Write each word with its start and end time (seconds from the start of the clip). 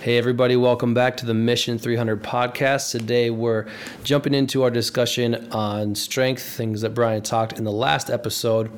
Hey, 0.00 0.16
everybody, 0.16 0.56
welcome 0.56 0.94
back 0.94 1.18
to 1.18 1.26
the 1.26 1.34
Mission 1.34 1.76
300 1.78 2.22
podcast. 2.22 2.90
Today, 2.90 3.28
we're 3.28 3.66
jumping 4.02 4.32
into 4.32 4.62
our 4.62 4.70
discussion 4.70 5.52
on 5.52 5.94
strength, 5.94 6.42
things 6.42 6.80
that 6.80 6.94
Brian 6.94 7.20
talked 7.20 7.58
in 7.58 7.64
the 7.64 7.70
last 7.70 8.08
episode. 8.08 8.70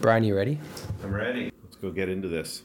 Brian, 0.00 0.24
you 0.24 0.34
ready? 0.34 0.58
I'm 1.02 1.12
ready. 1.12 1.52
Let's 1.64 1.76
go 1.76 1.90
get 1.90 2.08
into 2.08 2.28
this. 2.28 2.62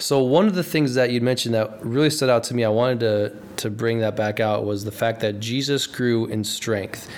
So, 0.00 0.20
one 0.20 0.48
of 0.48 0.56
the 0.56 0.64
things 0.64 0.94
that 0.96 1.12
you 1.12 1.20
mentioned 1.20 1.54
that 1.54 1.78
really 1.86 2.10
stood 2.10 2.28
out 2.28 2.42
to 2.44 2.54
me, 2.54 2.64
I 2.64 2.70
wanted 2.70 2.98
to, 3.00 3.36
to 3.58 3.70
bring 3.70 4.00
that 4.00 4.16
back 4.16 4.40
out, 4.40 4.64
was 4.64 4.84
the 4.84 4.90
fact 4.90 5.20
that 5.20 5.38
Jesus 5.38 5.86
grew 5.86 6.26
in 6.26 6.42
strength. 6.42 7.08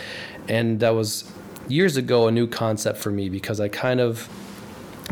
And 0.49 0.81
that 0.81 0.91
was 0.91 1.33
years 1.67 1.97
ago 1.97 2.29
a 2.29 2.31
new 2.31 2.47
concept 2.47 2.99
for 2.99 3.11
me 3.11 3.31
because 3.31 3.59
I 3.59 3.69
kind 3.69 4.01
of 4.01 4.29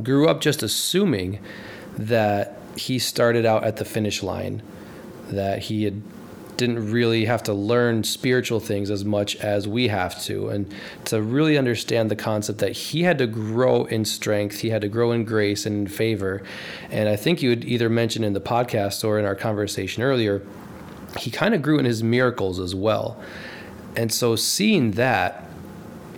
grew 0.02 0.28
up 0.28 0.42
just 0.42 0.62
assuming 0.62 1.38
that 1.96 2.58
he 2.76 2.98
started 2.98 3.46
out 3.46 3.64
at 3.64 3.76
the 3.78 3.86
finish 3.86 4.22
line 4.22 4.60
that 5.30 5.60
he 5.60 5.84
had 5.84 6.02
didn't 6.58 6.90
really 6.90 7.24
have 7.24 7.40
to 7.44 7.54
learn 7.54 8.02
spiritual 8.02 8.58
things 8.58 8.90
as 8.90 9.04
much 9.04 9.36
as 9.36 9.68
we 9.68 9.86
have 9.86 10.20
to. 10.20 10.48
And 10.48 10.74
to 11.04 11.22
really 11.22 11.56
understand 11.56 12.10
the 12.10 12.16
concept 12.16 12.58
that 12.58 12.72
he 12.72 13.04
had 13.04 13.16
to 13.18 13.28
grow 13.28 13.84
in 13.84 14.04
strength 14.04 14.58
he 14.58 14.70
had 14.70 14.82
to 14.82 14.88
grow 14.88 15.12
in 15.12 15.24
grace 15.24 15.64
and 15.64 15.86
in 15.86 15.86
favor. 15.86 16.42
And 16.90 17.08
i 17.08 17.16
think 17.16 17.42
you 17.42 17.50
had 17.50 17.64
either 17.64 17.88
mentioned 17.88 18.24
in 18.24 18.32
the 18.32 18.40
podcast 18.40 19.04
or 19.04 19.18
in 19.18 19.24
our 19.24 19.36
conversation 19.36 20.02
earlier 20.02 20.42
he 21.18 21.30
kind 21.30 21.54
of 21.54 21.62
grew 21.62 21.78
in 21.78 21.84
his 21.84 22.02
miracles 22.02 22.58
as 22.58 22.74
well. 22.74 23.22
And 23.96 24.12
so 24.12 24.36
seeing 24.36 24.92
that 24.92 25.44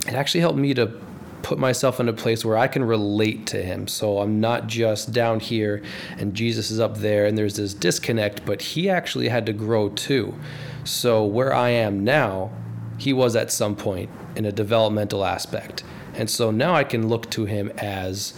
it 0.06 0.14
actually 0.14 0.40
helped 0.40 0.58
me 0.58 0.74
to 0.74 0.98
put 1.42 1.58
myself 1.58 2.00
in 2.00 2.08
a 2.08 2.12
place 2.12 2.44
where 2.44 2.56
I 2.56 2.68
can 2.68 2.84
relate 2.84 3.46
to 3.48 3.62
him. 3.62 3.86
So 3.88 4.18
I'm 4.18 4.40
not 4.40 4.66
just 4.66 5.12
down 5.12 5.40
here 5.40 5.82
and 6.18 6.34
Jesus 6.34 6.70
is 6.70 6.80
up 6.80 6.98
there 6.98 7.26
and 7.26 7.36
there's 7.36 7.56
this 7.56 7.74
disconnect, 7.74 8.44
but 8.44 8.62
he 8.62 8.88
actually 8.90 9.28
had 9.28 9.46
to 9.46 9.52
grow 9.52 9.88
too. 9.90 10.34
So 10.84 11.24
where 11.24 11.54
I 11.54 11.70
am 11.70 12.04
now, 12.04 12.50
he 12.98 13.12
was 13.12 13.36
at 13.36 13.50
some 13.50 13.76
point 13.76 14.10
in 14.36 14.44
a 14.44 14.52
developmental 14.52 15.24
aspect. 15.24 15.84
And 16.14 16.28
so 16.28 16.50
now 16.50 16.74
I 16.74 16.84
can 16.84 17.08
look 17.08 17.30
to 17.30 17.44
him 17.44 17.70
as 17.78 18.34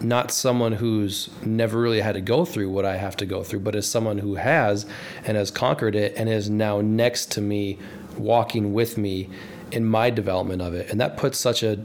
not 0.00 0.30
someone 0.32 0.72
who's 0.72 1.30
never 1.44 1.80
really 1.80 2.00
had 2.00 2.14
to 2.14 2.20
go 2.20 2.44
through 2.44 2.70
what 2.70 2.84
I 2.84 2.96
have 2.96 3.16
to 3.18 3.26
go 3.26 3.42
through, 3.42 3.60
but 3.60 3.76
as 3.76 3.86
someone 3.86 4.18
who 4.18 4.34
has 4.34 4.86
and 5.24 5.36
has 5.36 5.50
conquered 5.50 5.94
it 5.94 6.14
and 6.16 6.28
is 6.28 6.50
now 6.50 6.80
next 6.80 7.30
to 7.32 7.40
me, 7.40 7.78
walking 8.18 8.72
with 8.72 8.98
me 8.98 9.28
in 9.72 9.84
my 9.84 10.10
development 10.10 10.62
of 10.62 10.74
it. 10.74 10.90
And 10.90 11.00
that 11.00 11.16
puts 11.16 11.38
such 11.38 11.62
a 11.62 11.82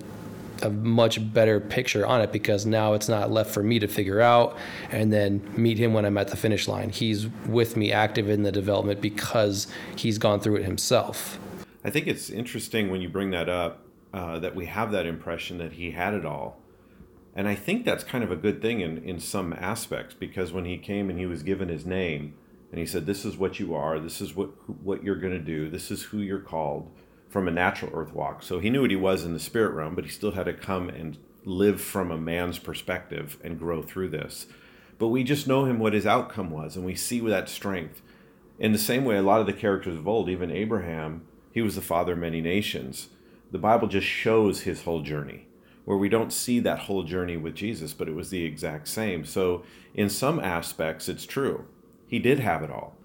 a 0.61 0.69
much 0.69 1.33
better 1.33 1.59
picture 1.59 2.05
on 2.05 2.21
it 2.21 2.31
because 2.31 2.65
now 2.65 2.93
it's 2.93 3.09
not 3.09 3.31
left 3.31 3.51
for 3.51 3.63
me 3.63 3.79
to 3.79 3.87
figure 3.87 4.21
out 4.21 4.57
and 4.91 5.11
then 5.11 5.41
meet 5.55 5.77
him 5.77 5.93
when 5.93 6.05
I'm 6.05 6.17
at 6.17 6.29
the 6.29 6.37
finish 6.37 6.67
line. 6.67 6.89
He's 6.89 7.27
with 7.45 7.77
me 7.77 7.91
active 7.91 8.29
in 8.29 8.43
the 8.43 8.51
development 8.51 9.01
because 9.01 9.67
he's 9.95 10.17
gone 10.17 10.39
through 10.39 10.57
it 10.57 10.65
himself. 10.65 11.39
I 11.83 11.89
think 11.89 12.07
it's 12.07 12.29
interesting 12.29 12.89
when 12.89 13.01
you 13.01 13.09
bring 13.09 13.31
that 13.31 13.49
up 13.49 13.83
uh, 14.13 14.39
that 14.39 14.55
we 14.55 14.65
have 14.65 14.91
that 14.91 15.05
impression 15.05 15.57
that 15.59 15.73
he 15.73 15.91
had 15.91 16.13
it 16.13 16.25
all. 16.25 16.59
And 17.35 17.47
I 17.47 17.55
think 17.55 17.85
that's 17.85 18.03
kind 18.03 18.23
of 18.23 18.31
a 18.31 18.35
good 18.35 18.61
thing 18.61 18.81
in, 18.81 18.97
in 19.03 19.19
some 19.19 19.53
aspects 19.53 20.15
because 20.15 20.51
when 20.51 20.65
he 20.65 20.77
came 20.77 21.09
and 21.09 21.19
he 21.19 21.27
was 21.27 21.43
given 21.43 21.69
his 21.69 21.85
name 21.85 22.33
and 22.71 22.79
he 22.79 22.85
said, 22.85 23.05
This 23.05 23.23
is 23.23 23.37
what 23.37 23.59
you 23.59 23.75
are, 23.75 23.99
this 23.99 24.21
is 24.21 24.35
what, 24.35 24.49
what 24.83 25.03
you're 25.03 25.19
going 25.19 25.33
to 25.33 25.39
do, 25.39 25.69
this 25.69 25.91
is 25.91 26.03
who 26.03 26.17
you're 26.17 26.39
called 26.39 26.89
from 27.29 27.47
a 27.47 27.51
natural 27.51 27.91
earth 27.93 28.13
walk. 28.13 28.43
So 28.43 28.59
he 28.59 28.69
knew 28.69 28.81
what 28.81 28.91
he 28.91 28.95
was 28.95 29.23
in 29.23 29.33
the 29.33 29.39
spirit 29.39 29.73
realm, 29.73 29.95
but 29.95 30.05
he 30.05 30.09
still 30.09 30.31
had 30.31 30.45
to 30.45 30.53
come 30.53 30.89
and 30.89 31.17
live 31.45 31.81
from 31.81 32.11
a 32.11 32.17
man's 32.17 32.59
perspective 32.59 33.37
and 33.43 33.59
grow 33.59 33.81
through 33.81 34.09
this. 34.09 34.47
But 34.99 35.09
we 35.09 35.23
just 35.23 35.47
know 35.47 35.65
him 35.65 35.79
what 35.79 35.93
his 35.93 36.05
outcome 36.05 36.49
was, 36.49 36.75
and 36.75 36.85
we 36.85 36.95
see 36.95 37.19
that 37.21 37.49
strength. 37.49 38.01
In 38.59 38.71
the 38.71 38.79
same 38.79 39.05
way, 39.05 39.17
a 39.17 39.21
lot 39.21 39.39
of 39.39 39.45
the 39.45 39.53
characters 39.53 39.95
of 39.95 40.07
old, 40.07 40.29
even 40.29 40.51
Abraham, 40.51 41.27
he 41.51 41.61
was 41.61 41.75
the 41.75 41.81
father 41.81 42.13
of 42.13 42.19
many 42.19 42.41
nations. 42.41 43.09
The 43.51 43.59
Bible 43.59 43.87
just 43.87 44.07
shows 44.07 44.61
his 44.61 44.83
whole 44.83 45.01
journey, 45.01 45.47
where 45.85 45.97
we 45.97 46.09
don't 46.09 46.33
see 46.33 46.59
that 46.59 46.79
whole 46.79 47.03
journey 47.03 47.37
with 47.37 47.55
Jesus, 47.55 47.93
but 47.93 48.09
it 48.09 48.15
was 48.15 48.29
the 48.29 48.43
exact 48.43 48.87
same. 48.87 49.23
So, 49.23 49.63
in 49.93 50.09
some 50.09 50.39
aspects, 50.39 51.07
it's 51.07 51.25
true. 51.25 51.65
He 52.07 52.19
did 52.19 52.39
have 52.39 52.63
it 52.63 52.71
all. 52.71 52.96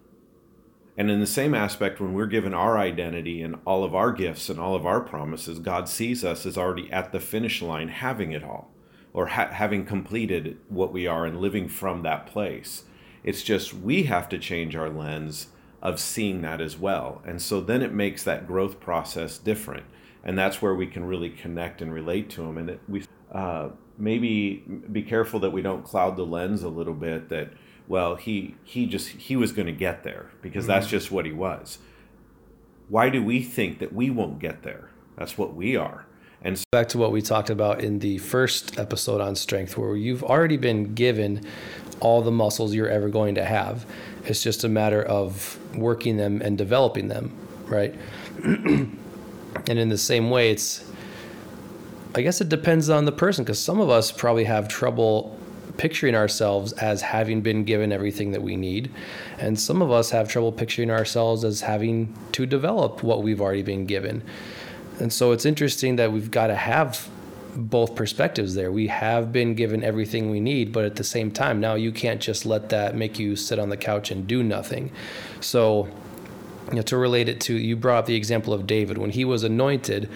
And 0.96 1.10
in 1.10 1.20
the 1.20 1.26
same 1.26 1.54
aspect, 1.54 2.00
when 2.00 2.12
we're 2.12 2.26
given 2.26 2.52
our 2.52 2.78
identity 2.78 3.40
and 3.42 3.56
all 3.64 3.82
of 3.82 3.94
our 3.94 4.12
gifts 4.12 4.50
and 4.50 4.60
all 4.60 4.74
of 4.74 4.84
our 4.84 5.00
promises, 5.00 5.58
God 5.58 5.88
sees 5.88 6.22
us 6.22 6.44
as 6.44 6.58
already 6.58 6.90
at 6.92 7.12
the 7.12 7.20
finish 7.20 7.62
line, 7.62 7.88
having 7.88 8.32
it 8.32 8.44
all, 8.44 8.70
or 9.14 9.28
ha- 9.28 9.50
having 9.50 9.86
completed 9.86 10.58
what 10.68 10.92
we 10.92 11.06
are 11.06 11.24
and 11.24 11.40
living 11.40 11.68
from 11.68 12.02
that 12.02 12.26
place. 12.26 12.84
It's 13.24 13.42
just 13.42 13.72
we 13.72 14.02
have 14.04 14.28
to 14.30 14.38
change 14.38 14.76
our 14.76 14.90
lens 14.90 15.46
of 15.80 15.98
seeing 15.98 16.42
that 16.42 16.60
as 16.60 16.78
well. 16.78 17.22
And 17.24 17.40
so 17.40 17.60
then 17.60 17.82
it 17.82 17.92
makes 17.92 18.22
that 18.24 18.46
growth 18.46 18.78
process 18.78 19.38
different. 19.38 19.84
And 20.22 20.38
that's 20.38 20.62
where 20.62 20.74
we 20.74 20.86
can 20.86 21.04
really 21.04 21.30
connect 21.30 21.82
and 21.82 21.92
relate 21.92 22.30
to 22.30 22.42
Him. 22.42 22.58
And 22.58 22.70
it, 22.70 22.80
we 22.86 23.04
uh, 23.32 23.70
maybe 23.98 24.64
be 24.90 25.02
careful 25.02 25.40
that 25.40 25.50
we 25.50 25.62
don't 25.62 25.84
cloud 25.84 26.16
the 26.16 26.26
lens 26.26 26.62
a 26.62 26.68
little 26.68 26.94
bit 26.94 27.28
that 27.30 27.52
well 27.88 28.16
he 28.16 28.54
he 28.64 28.86
just 28.86 29.08
he 29.08 29.36
was 29.36 29.52
going 29.52 29.66
to 29.66 29.72
get 29.72 30.02
there 30.02 30.30
because 30.40 30.64
mm-hmm. 30.64 30.72
that's 30.72 30.86
just 30.88 31.10
what 31.10 31.26
he 31.26 31.32
was. 31.32 31.78
Why 32.88 33.08
do 33.08 33.22
we 33.22 33.42
think 33.42 33.78
that 33.78 33.92
we 33.92 34.10
won't 34.10 34.38
get 34.38 34.62
there? 34.62 34.90
That's 35.16 35.38
what 35.38 35.54
we 35.54 35.76
are. 35.76 36.06
And 36.44 36.58
so 36.58 36.64
back 36.72 36.88
to 36.88 36.98
what 36.98 37.12
we 37.12 37.22
talked 37.22 37.50
about 37.50 37.80
in 37.80 38.00
the 38.00 38.18
first 38.18 38.78
episode 38.78 39.20
on 39.20 39.36
strength 39.36 39.78
where 39.78 39.96
you've 39.96 40.24
already 40.24 40.56
been 40.56 40.94
given 40.94 41.46
all 42.00 42.20
the 42.20 42.32
muscles 42.32 42.74
you're 42.74 42.88
ever 42.88 43.08
going 43.08 43.36
to 43.36 43.44
have. 43.44 43.86
It's 44.24 44.42
just 44.42 44.64
a 44.64 44.68
matter 44.68 45.02
of 45.02 45.58
working 45.76 46.16
them 46.16 46.42
and 46.42 46.58
developing 46.58 47.08
them 47.08 47.36
right? 47.72 47.94
And 49.68 49.78
in 49.78 49.90
the 49.90 49.98
same 49.98 50.30
way 50.30 50.50
it's 50.50 50.82
I 52.14 52.22
guess 52.22 52.40
it 52.40 52.48
depends 52.48 52.88
on 52.88 53.04
the 53.04 53.12
person 53.12 53.44
because 53.44 53.62
some 53.62 53.80
of 53.80 53.90
us 53.90 54.10
probably 54.10 54.44
have 54.44 54.66
trouble 54.66 55.38
picturing 55.76 56.14
ourselves 56.14 56.72
as 56.74 57.02
having 57.02 57.40
been 57.40 57.64
given 57.64 57.92
everything 57.92 58.32
that 58.32 58.42
we 58.42 58.56
need. 58.56 58.90
And 59.38 59.58
some 59.58 59.82
of 59.82 59.90
us 59.90 60.10
have 60.10 60.28
trouble 60.28 60.52
picturing 60.52 60.90
ourselves 60.90 61.44
as 61.44 61.62
having 61.62 62.14
to 62.32 62.46
develop 62.46 63.02
what 63.02 63.22
we've 63.22 63.40
already 63.40 63.62
been 63.62 63.86
given. 63.86 64.22
And 65.00 65.12
so 65.12 65.32
it's 65.32 65.46
interesting 65.46 65.96
that 65.96 66.12
we've 66.12 66.30
got 66.30 66.48
to 66.48 66.54
have 66.54 67.08
both 67.54 67.94
perspectives 67.94 68.54
there. 68.54 68.72
We 68.72 68.86
have 68.86 69.32
been 69.32 69.54
given 69.54 69.84
everything 69.84 70.30
we 70.30 70.40
need, 70.40 70.72
but 70.72 70.84
at 70.84 70.96
the 70.96 71.04
same 71.04 71.30
time, 71.30 71.60
now 71.60 71.74
you 71.74 71.92
can't 71.92 72.20
just 72.20 72.46
let 72.46 72.70
that 72.70 72.94
make 72.94 73.18
you 73.18 73.36
sit 73.36 73.58
on 73.58 73.68
the 73.68 73.76
couch 73.76 74.10
and 74.10 74.26
do 74.26 74.42
nothing. 74.42 74.90
So, 75.40 75.88
you 76.68 76.76
know, 76.76 76.82
to 76.82 76.96
relate 76.96 77.28
it 77.28 77.40
to, 77.42 77.54
you 77.54 77.76
brought 77.76 77.98
up 77.98 78.06
the 78.06 78.14
example 78.14 78.54
of 78.54 78.66
David. 78.66 78.96
When 78.98 79.10
he 79.10 79.24
was 79.24 79.44
anointed, 79.44 80.08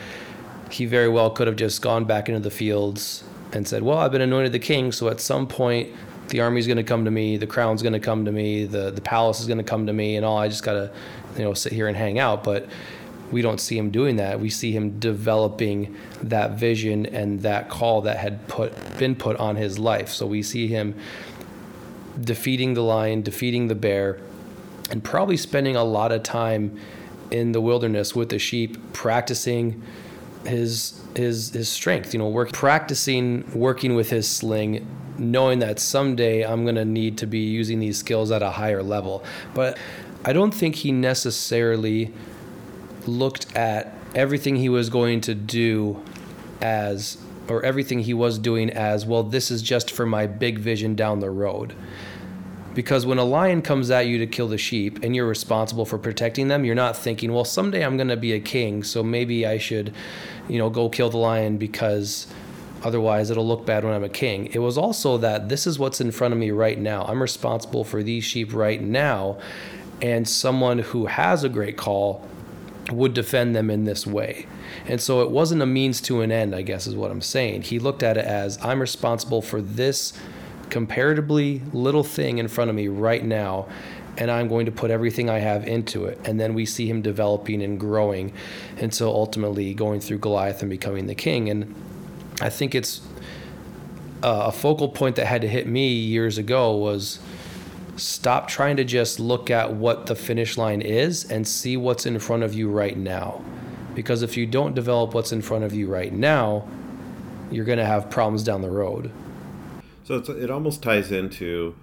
he 0.71 0.87
very 0.87 1.09
well 1.09 1.31
could 1.31 1.47
have 1.47 1.57
just 1.57 1.83
gone 1.83 2.05
back 2.05 2.29
into 2.29 2.41
the 2.41 2.51
fields 2.51 3.23
and 3.57 3.67
said, 3.67 3.83
Well, 3.83 3.99
I've 3.99 4.13
been 4.13 4.21
anointed 4.21 4.53
the 4.53 4.59
king, 4.59 4.93
so 4.93 5.09
at 5.09 5.21
some 5.21 5.47
point 5.47 5.93
the 6.29 6.41
army's 6.41 6.67
going 6.67 6.77
to 6.77 6.83
come 6.83 7.05
to 7.05 7.11
me, 7.11 7.37
the 7.37 7.47
crown's 7.47 7.83
going 7.83 7.93
to 7.93 8.01
come 8.01 8.25
to 8.25 8.33
me, 8.33 8.67
the, 8.67 8.91
the 8.91 9.01
palace 9.01 9.41
is 9.41 9.47
going 9.47 9.59
to 9.59 9.65
come 9.65 9.87
to 9.87 9.93
me, 9.93 10.17
and 10.17 10.25
all. 10.25 10.39
I 10.39 10.49
just 10.49 10.63
got 10.63 10.75
to, 10.75 10.93
you 11.37 11.45
know, 11.45 11.55
sit 11.55 11.73
here 11.73 11.89
and 11.89 11.97
hang 11.97 12.19
out. 12.19 12.45
But 12.45 12.69
we 13.31 13.43
don't 13.43 13.61
see 13.61 13.77
him 13.77 13.91
doing 13.91 14.17
that. 14.17 14.39
We 14.41 14.51
see 14.51 14.73
him 14.73 14.99
developing 14.99 15.97
that 16.23 16.53
vision 16.53 17.07
and 17.07 17.41
that 17.43 17.69
call 17.69 18.03
that 18.03 18.19
had 18.19 18.47
put 18.49 18.73
been 18.99 19.17
put 19.17 19.37
on 19.37 19.57
his 19.57 19.79
life. 19.79 20.11
So 20.11 20.27
we 20.27 20.43
see 20.43 20.69
him 20.69 20.95
defeating 22.21 22.75
the 22.75 22.83
lion, 22.83 23.23
defeating 23.23 23.69
the 23.69 23.75
bear, 23.75 24.19
and 24.91 25.03
probably 25.03 25.37
spending 25.37 25.77
a 25.77 25.85
lot 25.85 26.13
of 26.13 26.23
time 26.23 26.79
in 27.31 27.53
the 27.53 27.61
wilderness 27.61 28.15
with 28.15 28.29
the 28.29 28.39
sheep, 28.39 28.93
practicing 28.93 29.83
his 30.47 31.01
his 31.15 31.51
his 31.51 31.69
strength. 31.69 32.13
You 32.13 32.19
know, 32.19 32.29
work 32.29 32.53
practicing 32.53 33.45
working 33.55 33.95
with 33.95 34.11
his 34.11 34.29
sling, 34.29 34.87
knowing 35.19 35.59
that 35.61 35.79
someday 35.79 36.43
I'm 36.43 36.65
gonna 36.65 36.85
need 36.85 37.19
to 37.19 37.27
be 37.27 37.41
using 37.41 37.81
these 37.81 37.99
skills 37.99 38.31
at 38.31 38.43
a 38.43 38.51
higher 38.51 38.83
level. 38.83 39.25
But 39.55 39.79
I 40.25 40.33
don't 40.33 40.53
think 40.53 40.77
he 40.77 40.93
necessarily 40.93 42.13
looked 43.07 43.55
at 43.55 43.95
everything 44.15 44.57
he 44.57 44.69
was 44.69 44.91
going 44.91 45.21
to 45.23 45.35
do 45.35 46.03
as 46.61 47.19
or 47.49 47.63
everything 47.65 48.01
he 48.01 48.15
was 48.15 48.39
doing 48.39 48.71
as 48.71 49.07
well 49.07 49.23
this 49.23 49.51
is 49.51 49.63
just 49.63 49.91
for 49.91 50.05
my 50.05 50.27
big 50.27 50.59
vision 50.59 50.97
down 50.97 51.21
the 51.21 51.31
road 51.31 51.75
because 52.77 53.07
when 53.07 53.17
a 53.17 53.25
lion 53.25 53.63
comes 53.63 53.91
at 53.91 54.07
you 54.07 54.19
to 54.19 54.27
kill 54.27 54.49
the 54.49 54.59
sheep 54.59 55.03
and 55.03 55.17
you're 55.17 55.27
responsible 55.27 55.87
for 55.87 55.97
protecting 55.97 56.49
them, 56.49 56.63
you're 56.63 56.75
not 56.75 56.95
thinking, 56.95 57.33
well, 57.33 57.47
someday 57.47 57.83
I'm 57.83 57.97
going 57.97 58.09
to 58.09 58.19
be 58.19 58.35
a 58.35 58.39
king, 58.39 58.83
so 58.83 59.03
maybe 59.03 59.47
I 59.47 59.57
should, 59.57 59.95
you 60.49 60.59
know, 60.59 60.71
go 60.71 60.89
kill 60.89 61.11
the 61.11 61.19
lion 61.19 61.59
because 61.59 62.27
otherwise 62.83 63.31
it'll 63.31 63.47
look 63.47 63.67
bad 63.67 63.85
when 63.85 63.93
I'm 63.93 64.05
a 64.05 64.09
king. 64.09 64.47
It 64.53 64.59
was 64.59 64.79
also 64.79 65.19
that 65.19 65.49
this 65.49 65.67
is 65.67 65.79
what's 65.79 66.01
in 66.01 66.11
front 66.11 66.33
of 66.33 66.39
me 66.39 66.51
right 66.51 66.79
now. 66.79 67.05
I'm 67.05 67.21
responsible 67.21 67.85
for 67.85 68.03
these 68.03 68.25
sheep 68.25 68.55
right 68.55 68.81
now, 68.81 69.39
and 70.01 70.29
someone 70.29 70.79
who 70.79 71.07
has 71.07 71.43
a 71.43 71.49
great 71.49 71.77
call 71.77 72.27
would 72.93 73.15
defend 73.15 73.57
them 73.57 73.71
in 73.71 73.85
this 73.85 74.07
way. 74.07 74.47
And 74.87 75.01
so 75.01 75.23
it 75.23 75.31
wasn't 75.31 75.63
a 75.63 75.67
means 75.67 76.01
to 76.03 76.21
an 76.21 76.31
end, 76.31 76.55
I 76.55 76.63
guess 76.63 76.87
is 76.87 76.95
what 76.95 77.11
I'm 77.11 77.23
saying. 77.23 77.63
He 77.63 77.79
looked 77.79 78.03
at 78.03 78.17
it 78.17 78.25
as 78.25 78.63
I'm 78.63 78.81
responsible 78.81 79.43
for 79.43 79.61
this 79.61 80.13
comparatively 80.71 81.63
little 81.73 82.05
thing 82.05 82.39
in 82.39 82.49
front 82.49 82.71
of 82.71 82.77
me 82.77 82.89
right 82.89 83.25
now 83.25 83.67
and 84.19 84.31
I'm 84.31 84.49
going 84.49 84.67
to 84.67 84.73
put 84.73 84.91
everything 84.91 85.29
I 85.29 85.39
have 85.39 85.67
into 85.67 86.07
it. 86.07 86.19
And 86.25 86.41
then 86.41 86.55
we 86.55 86.67
see 86.67 86.89
him 86.89 87.03
developing 87.03 87.63
and 87.63 87.79
growing 87.79 88.33
until 88.79 89.09
ultimately 89.09 89.75
going 89.75 90.01
through 90.01 90.19
Goliath 90.19 90.63
and 90.63 90.71
becoming 90.71 91.07
the 91.07 91.15
king. 91.15 91.49
And 91.49 91.75
I 92.41 92.49
think 92.49 92.75
it's 92.75 93.01
uh, 94.23 94.45
a 94.47 94.53
focal 94.53 94.89
point 94.89 95.17
that 95.17 95.27
had 95.27 95.43
to 95.43 95.49
hit 95.49 95.67
me 95.67 95.89
years 95.89 96.39
ago 96.39 96.77
was 96.77 97.19
stop 97.97 98.49
trying 98.49 98.77
to 98.77 98.85
just 98.85 99.19
look 99.21 99.51
at 99.51 99.73
what 99.73 100.07
the 100.07 100.15
finish 100.15 100.57
line 100.57 100.83
is 100.83 101.31
and 101.31 101.47
see 101.47 101.77
what's 101.77 102.07
in 102.07 102.19
front 102.19 102.43
of 102.43 102.55
you 102.55 102.71
right 102.71 102.97
now. 102.97 103.43
Because 103.95 104.23
if 104.23 104.37
you 104.37 104.47
don't 104.47 104.75
develop 104.75 105.15
what's 105.15 105.33
in 105.33 105.41
front 105.41 105.65
of 105.65 105.73
you 105.73 105.87
right 105.87 106.13
now, 106.13 106.69
you're 107.51 107.65
going 107.65 107.79
to 107.79 107.87
have 107.87 108.11
problems 108.11 108.43
down 108.43 108.61
the 108.61 108.71
road. 108.71 109.11
So 110.05 110.17
it 110.17 110.51
almost 110.51 110.83
ties 110.83 111.11
into, 111.11 111.75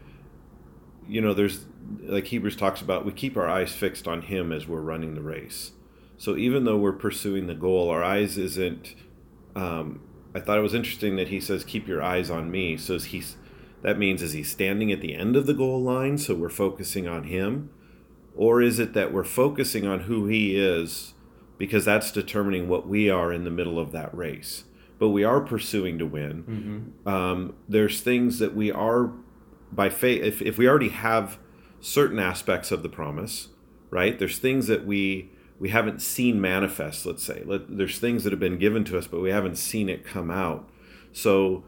you 1.08 1.22
know, 1.22 1.34
there's 1.34 1.66
like 2.02 2.28
Hebrews 2.28 2.56
talks 2.56 2.82
about, 2.82 3.06
we 3.06 3.12
keep 3.12 3.38
our 3.38 3.50
eyes 3.50 3.74
fixed 3.74 4.08
on 4.08 4.24
Him 4.24 4.52
as 4.52 4.68
we're 4.68 4.82
running 4.82 5.16
the 5.16 5.22
race. 5.22 5.72
So 6.18 6.38
even 6.38 6.64
though 6.64 6.78
we're 6.78 6.94
pursuing 6.94 7.48
the 7.48 7.56
goal, 7.56 7.90
our 7.90 8.04
eyes 8.04 8.38
isn't. 8.38 8.96
Um, 9.56 10.02
I 10.36 10.40
thought 10.40 10.58
it 10.58 10.62
was 10.62 10.74
interesting 10.74 11.16
that 11.18 11.28
he 11.28 11.40
says, 11.40 11.64
"Keep 11.64 11.88
your 11.88 12.02
eyes 12.02 12.30
on 12.30 12.50
me." 12.50 12.78
So 12.78 12.98
he's 12.98 13.38
that 13.82 14.00
means 14.00 14.22
is 14.22 14.32
he 14.32 14.44
standing 14.44 14.92
at 14.92 15.02
the 15.02 15.14
end 15.14 15.36
of 15.36 15.46
the 15.46 15.54
goal 15.54 15.82
line, 15.82 16.18
so 16.18 16.34
we're 16.34 16.50
focusing 16.50 17.08
on 17.08 17.26
him, 17.26 17.70
or 18.36 18.62
is 18.62 18.80
it 18.80 18.94
that 18.94 19.12
we're 19.12 19.26
focusing 19.26 19.86
on 19.86 20.02
who 20.02 20.28
he 20.28 20.56
is, 20.56 21.14
because 21.58 21.86
that's 21.86 22.12
determining 22.12 22.68
what 22.68 22.88
we 22.88 23.10
are 23.10 23.32
in 23.32 23.44
the 23.44 23.52
middle 23.52 23.78
of 23.78 23.92
that 23.92 24.16
race. 24.16 24.64
But 25.00 25.10
we 25.10 25.24
are 25.26 25.42
pursuing 25.42 26.00
to 26.00 26.06
win. 26.06 26.44
Mm-hmm. 27.04 27.10
Um, 27.10 27.56
there's 27.68 28.00
things 28.00 28.40
that 28.40 28.56
we 28.56 28.72
are 28.72 29.12
by 29.72 29.90
faith. 29.90 30.24
If 30.24 30.42
if 30.42 30.58
we 30.58 30.68
already 30.68 30.90
have 30.90 31.38
certain 31.84 32.18
aspects 32.18 32.72
of 32.72 32.82
the 32.82 32.88
promise, 32.88 33.50
right? 33.90 34.18
There's 34.18 34.40
things 34.40 34.68
that 34.68 34.86
we 34.86 35.30
we 35.60 35.70
haven't 35.70 36.02
seen 36.02 36.42
manifest. 36.42 37.06
Let's 37.06 37.24
say 37.24 37.44
Let, 37.46 37.78
there's 37.78 38.00
things 38.00 38.24
that 38.24 38.32
have 38.32 38.40
been 38.40 38.58
given 38.58 38.84
to 38.86 38.98
us, 38.98 39.06
but 39.06 39.22
we 39.22 39.30
haven't 39.30 39.58
seen 39.58 39.90
it 39.90 40.06
come 40.06 40.32
out. 40.32 40.68
So, 41.12 41.64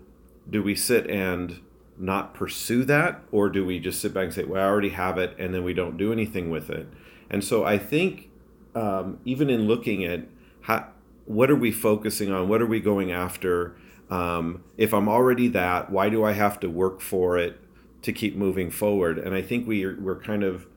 do 0.49 0.63
we 0.63 0.73
sit 0.73 1.07
and 1.09 1.59
not 1.97 2.33
pursue 2.33 2.83
that, 2.85 3.21
or 3.31 3.49
do 3.49 3.65
we 3.65 3.79
just 3.79 4.01
sit 4.01 4.13
back 4.13 4.25
and 4.25 4.33
say, 4.33 4.43
"Well, 4.45 4.61
I 4.61 4.65
already 4.65 4.89
have 4.89 5.17
it," 5.17 5.35
and 5.37 5.53
then 5.53 5.63
we 5.63 5.73
don't 5.73 5.97
do 5.97 6.11
anything 6.11 6.49
with 6.49 6.69
it? 6.69 6.87
And 7.29 7.43
so, 7.43 7.65
I 7.65 7.77
think 7.77 8.29
um, 8.73 9.19
even 9.25 9.49
in 9.49 9.67
looking 9.67 10.05
at 10.05 10.21
how, 10.61 10.87
what 11.25 11.51
are 11.51 11.55
we 11.55 11.71
focusing 11.71 12.31
on, 12.31 12.47
what 12.47 12.61
are 12.61 12.65
we 12.65 12.79
going 12.79 13.11
after? 13.11 13.75
Um, 14.09 14.63
if 14.77 14.93
I'm 14.93 15.09
already 15.09 15.47
that, 15.49 15.89
why 15.89 16.09
do 16.09 16.23
I 16.23 16.33
have 16.33 16.59
to 16.61 16.69
work 16.69 17.01
for 17.01 17.37
it? 17.37 17.59
To 18.05 18.13
keep 18.13 18.35
moving 18.35 18.69
forward. 18.69 19.17
And 19.17 19.35
I 19.35 19.41
think 19.41 19.67
we 19.67 19.83
are, 19.83 19.97
we're 19.99 20.19
kind 20.19 20.43
of 20.43 20.67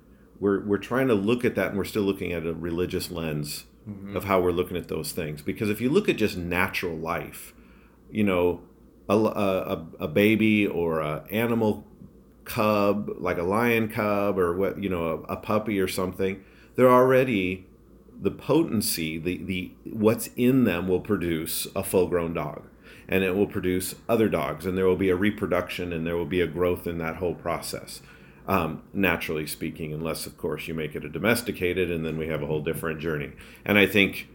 we're 0.40 0.64
we're 0.64 0.78
trying 0.78 1.08
to 1.08 1.14
look 1.14 1.44
at 1.44 1.54
that, 1.54 1.68
and 1.68 1.78
we're 1.78 1.84
still 1.84 2.02
looking 2.02 2.32
at 2.32 2.46
a 2.46 2.54
religious 2.54 3.10
lens 3.10 3.64
mm-hmm. 3.88 4.16
of 4.16 4.24
how 4.24 4.40
we're 4.40 4.52
looking 4.52 4.76
at 4.76 4.88
those 4.88 5.12
things. 5.12 5.42
Because 5.42 5.70
if 5.70 5.80
you 5.80 5.90
look 5.90 6.08
at 6.08 6.16
just 6.16 6.36
natural 6.36 6.96
life, 6.96 7.54
you 8.10 8.24
know, 8.24 8.60
a, 9.08 9.14
a, 9.16 9.86
a 10.00 10.08
baby 10.08 10.66
or 10.66 11.00
a 11.00 11.24
animal 11.30 11.86
cub, 12.44 13.10
like 13.18 13.38
a 13.38 13.42
lion 13.42 13.88
cub 13.88 14.38
or 14.38 14.56
what 14.56 14.82
you 14.82 14.88
know, 14.88 15.24
a, 15.28 15.34
a 15.34 15.36
puppy 15.36 15.78
or 15.78 15.88
something, 15.88 16.42
they're 16.76 16.90
already 16.90 17.66
the 18.20 18.30
potency, 18.30 19.18
the 19.18 19.36
the 19.44 19.72
what's 19.84 20.30
in 20.34 20.64
them 20.64 20.88
will 20.88 21.00
produce 21.00 21.66
a 21.76 21.82
full 21.82 22.08
grown 22.08 22.32
dog 22.32 22.64
and 23.08 23.24
it 23.24 23.34
will 23.34 23.46
produce 23.46 23.94
other 24.08 24.28
dogs 24.28 24.66
and 24.66 24.76
there 24.76 24.86
will 24.86 24.96
be 24.96 25.08
a 25.08 25.16
reproduction 25.16 25.92
and 25.92 26.06
there 26.06 26.16
will 26.16 26.26
be 26.26 26.40
a 26.40 26.46
growth 26.46 26.86
in 26.86 26.98
that 26.98 27.16
whole 27.16 27.34
process 27.34 28.02
um, 28.46 28.82
naturally 28.92 29.46
speaking 29.46 29.92
unless 29.92 30.26
of 30.26 30.36
course 30.36 30.68
you 30.68 30.74
make 30.74 30.94
it 30.94 31.04
a 31.04 31.08
domesticated 31.08 31.90
and 31.90 32.04
then 32.04 32.18
we 32.18 32.28
have 32.28 32.42
a 32.42 32.46
whole 32.46 32.62
different 32.62 33.00
journey 33.00 33.32
and 33.64 33.78
i 33.78 33.86
think 33.86 34.28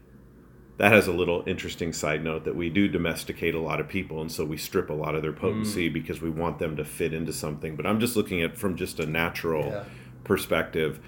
that 0.77 0.91
has 0.91 1.07
a 1.07 1.11
little 1.11 1.43
interesting 1.45 1.93
side 1.93 2.23
note 2.23 2.45
that 2.45 2.55
we 2.55 2.69
do 2.69 2.87
domesticate 2.87 3.53
a 3.53 3.59
lot 3.59 3.79
of 3.79 3.87
people 3.87 4.21
and 4.21 4.31
so 4.31 4.43
we 4.43 4.57
strip 4.57 4.89
a 4.89 4.93
lot 4.93 5.15
of 5.15 5.21
their 5.21 5.33
potency 5.33 5.89
mm. 5.89 5.93
because 5.93 6.21
we 6.21 6.29
want 6.29 6.57
them 6.57 6.75
to 6.75 6.83
fit 6.83 7.13
into 7.13 7.33
something 7.33 7.75
but 7.75 7.85
i'm 7.85 7.99
just 7.99 8.15
looking 8.15 8.41
at 8.41 8.57
from 8.57 8.75
just 8.75 8.99
a 8.99 9.05
natural 9.05 9.67
yeah. 9.67 9.83
perspective 10.23 10.99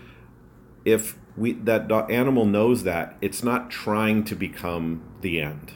if 0.83 1.17
we 1.35 1.53
that 1.53 1.91
animal 2.09 2.45
knows 2.45 2.83
that 2.83 3.17
it's 3.21 3.43
not 3.43 3.69
trying 3.69 4.23
to 4.23 4.35
become 4.35 5.03
the 5.21 5.41
end 5.41 5.73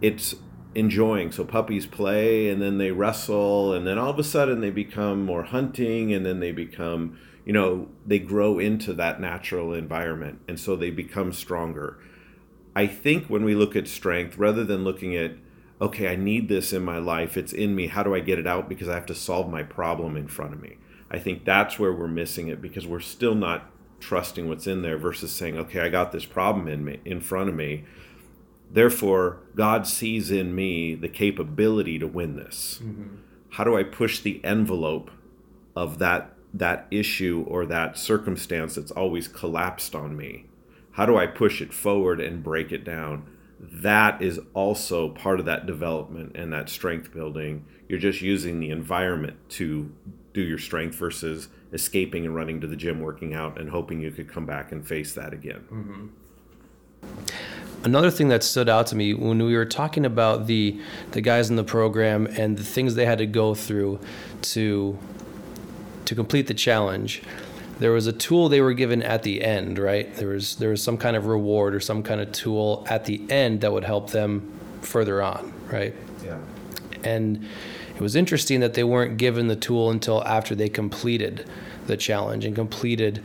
it's 0.00 0.34
enjoying. 0.74 1.32
So 1.32 1.44
puppies 1.44 1.86
play 1.86 2.48
and 2.48 2.60
then 2.60 2.78
they 2.78 2.90
wrestle 2.90 3.72
and 3.72 3.86
then 3.86 3.98
all 3.98 4.10
of 4.10 4.18
a 4.18 4.24
sudden 4.24 4.60
they 4.60 4.70
become 4.70 5.24
more 5.24 5.44
hunting 5.44 6.12
and 6.12 6.24
then 6.24 6.40
they 6.40 6.52
become, 6.52 7.18
you 7.44 7.52
know, 7.52 7.88
they 8.06 8.18
grow 8.18 8.58
into 8.58 8.92
that 8.94 9.20
natural 9.20 9.72
environment 9.72 10.40
and 10.48 10.58
so 10.58 10.76
they 10.76 10.90
become 10.90 11.32
stronger. 11.32 11.98
I 12.76 12.86
think 12.86 13.28
when 13.28 13.44
we 13.44 13.54
look 13.54 13.76
at 13.76 13.86
strength, 13.86 14.36
rather 14.36 14.64
than 14.64 14.82
looking 14.82 15.14
at, 15.16 15.32
okay, 15.80 16.08
I 16.08 16.16
need 16.16 16.48
this 16.48 16.72
in 16.72 16.84
my 16.84 16.98
life, 16.98 17.36
it's 17.36 17.52
in 17.52 17.76
me, 17.76 17.86
how 17.86 18.02
do 18.02 18.14
I 18.14 18.20
get 18.20 18.38
it 18.38 18.46
out 18.46 18.68
because 18.68 18.88
I 18.88 18.94
have 18.94 19.06
to 19.06 19.14
solve 19.14 19.48
my 19.48 19.62
problem 19.62 20.16
in 20.16 20.26
front 20.26 20.54
of 20.54 20.60
me? 20.60 20.78
I 21.10 21.18
think 21.18 21.44
that's 21.44 21.78
where 21.78 21.92
we're 21.92 22.08
missing 22.08 22.48
it 22.48 22.60
because 22.60 22.86
we're 22.86 23.00
still 23.00 23.36
not 23.36 23.70
trusting 24.00 24.48
what's 24.48 24.66
in 24.66 24.82
there 24.82 24.98
versus 24.98 25.32
saying, 25.32 25.56
okay, 25.56 25.80
I 25.80 25.88
got 25.88 26.10
this 26.10 26.26
problem 26.26 26.66
in 26.66 26.84
me 26.84 27.00
in 27.04 27.20
front 27.20 27.48
of 27.48 27.54
me 27.54 27.84
Therefore, 28.74 29.38
God 29.54 29.86
sees 29.86 30.32
in 30.32 30.52
me 30.52 30.96
the 30.96 31.08
capability 31.08 31.96
to 32.00 32.08
win 32.08 32.34
this. 32.34 32.80
Mm-hmm. 32.82 33.16
How 33.50 33.62
do 33.62 33.76
I 33.76 33.84
push 33.84 34.18
the 34.18 34.44
envelope 34.44 35.12
of 35.76 35.98
that 36.00 36.32
that 36.52 36.86
issue 36.90 37.44
or 37.48 37.66
that 37.66 37.96
circumstance 37.96 38.74
that's 38.74 38.90
always 38.90 39.28
collapsed 39.28 39.94
on 39.94 40.16
me? 40.16 40.46
How 40.92 41.06
do 41.06 41.16
I 41.16 41.28
push 41.28 41.60
it 41.60 41.72
forward 41.72 42.20
and 42.20 42.42
break 42.42 42.72
it 42.72 42.84
down? 42.84 43.24
That 43.60 44.20
is 44.20 44.40
also 44.54 45.08
part 45.08 45.38
of 45.38 45.46
that 45.46 45.66
development 45.66 46.32
and 46.34 46.52
that 46.52 46.68
strength 46.68 47.12
building. 47.14 47.64
You're 47.88 48.00
just 48.00 48.22
using 48.22 48.58
the 48.58 48.70
environment 48.70 49.36
to 49.50 49.92
do 50.32 50.42
your 50.42 50.58
strength 50.58 50.96
versus 50.96 51.46
escaping 51.72 52.26
and 52.26 52.34
running 52.34 52.60
to 52.60 52.66
the 52.66 52.76
gym, 52.76 53.00
working 53.00 53.34
out, 53.34 53.60
and 53.60 53.70
hoping 53.70 54.00
you 54.00 54.10
could 54.10 54.28
come 54.28 54.46
back 54.46 54.72
and 54.72 54.86
face 54.86 55.14
that 55.14 55.32
again. 55.32 55.64
Mm-hmm 55.70 56.06
another 57.84 58.10
thing 58.10 58.28
that 58.28 58.42
stood 58.42 58.68
out 58.68 58.86
to 58.88 58.96
me 58.96 59.14
when 59.14 59.38
we 59.44 59.54
were 59.54 59.66
talking 59.66 60.04
about 60.04 60.46
the 60.46 60.80
the 61.12 61.20
guys 61.20 61.50
in 61.50 61.56
the 61.56 61.64
program 61.64 62.26
and 62.36 62.56
the 62.56 62.64
things 62.64 62.94
they 62.94 63.06
had 63.06 63.18
to 63.18 63.26
go 63.26 63.54
through 63.54 64.00
to 64.40 64.98
to 66.06 66.14
complete 66.14 66.46
the 66.46 66.54
challenge 66.54 67.22
there 67.78 67.92
was 67.92 68.06
a 68.06 68.12
tool 68.12 68.48
they 68.48 68.60
were 68.60 68.72
given 68.72 69.02
at 69.02 69.22
the 69.22 69.42
end 69.42 69.78
right? 69.78 70.14
There 70.16 70.28
was 70.28 70.56
there 70.56 70.70
was 70.70 70.82
some 70.82 70.96
kind 70.96 71.16
of 71.16 71.26
reward 71.26 71.74
or 71.74 71.80
some 71.80 72.02
kind 72.02 72.20
of 72.20 72.32
tool 72.32 72.86
at 72.88 73.04
the 73.04 73.20
end 73.30 73.60
that 73.60 73.72
would 73.72 73.84
help 73.84 74.10
them 74.10 74.52
further 74.80 75.22
on 75.22 75.52
right? 75.70 75.94
Yeah. 76.24 76.38
And 77.02 77.46
it 77.94 78.00
was 78.00 78.16
interesting 78.16 78.60
that 78.60 78.74
they 78.74 78.84
weren't 78.84 79.18
given 79.18 79.48
the 79.48 79.56
tool 79.56 79.90
until 79.90 80.24
after 80.24 80.54
they 80.54 80.68
completed 80.68 81.48
the 81.86 81.96
challenge 81.96 82.44
and 82.44 82.54
completed 82.54 83.22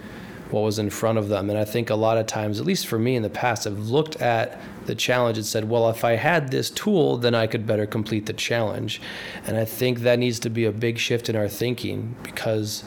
what 0.51 0.61
was 0.61 0.79
in 0.79 0.89
front 0.89 1.17
of 1.17 1.29
them. 1.29 1.49
And 1.49 1.59
I 1.59 1.65
think 1.65 1.89
a 1.89 1.95
lot 1.95 2.17
of 2.17 2.25
times, 2.25 2.59
at 2.59 2.65
least 2.65 2.87
for 2.87 2.97
me 2.97 3.15
in 3.15 3.23
the 3.23 3.29
past, 3.29 3.67
I've 3.67 3.89
looked 3.89 4.15
at 4.21 4.59
the 4.85 4.95
challenge 4.95 5.37
and 5.37 5.45
said, 5.45 5.69
well, 5.69 5.89
if 5.89 6.03
I 6.03 6.13
had 6.13 6.49
this 6.49 6.69
tool, 6.69 7.17
then 7.17 7.35
I 7.35 7.47
could 7.47 7.67
better 7.67 7.85
complete 7.85 8.25
the 8.25 8.33
challenge. 8.33 9.01
And 9.45 9.57
I 9.57 9.65
think 9.65 9.99
that 9.99 10.17
needs 10.19 10.39
to 10.39 10.49
be 10.49 10.65
a 10.65 10.71
big 10.71 10.97
shift 10.97 11.29
in 11.29 11.35
our 11.35 11.47
thinking 11.47 12.15
because 12.23 12.83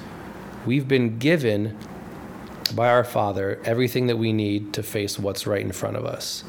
we've 0.66 0.88
been 0.88 1.18
given 1.18 1.76
by 2.74 2.88
our 2.88 3.04
Father 3.04 3.60
everything 3.64 4.06
that 4.06 4.16
we 4.16 4.32
need 4.32 4.72
to 4.74 4.82
face 4.82 5.18
what's 5.18 5.46
right 5.46 5.62
in 5.62 5.72
front 5.72 5.96
of 5.96 6.04
us. 6.04 6.44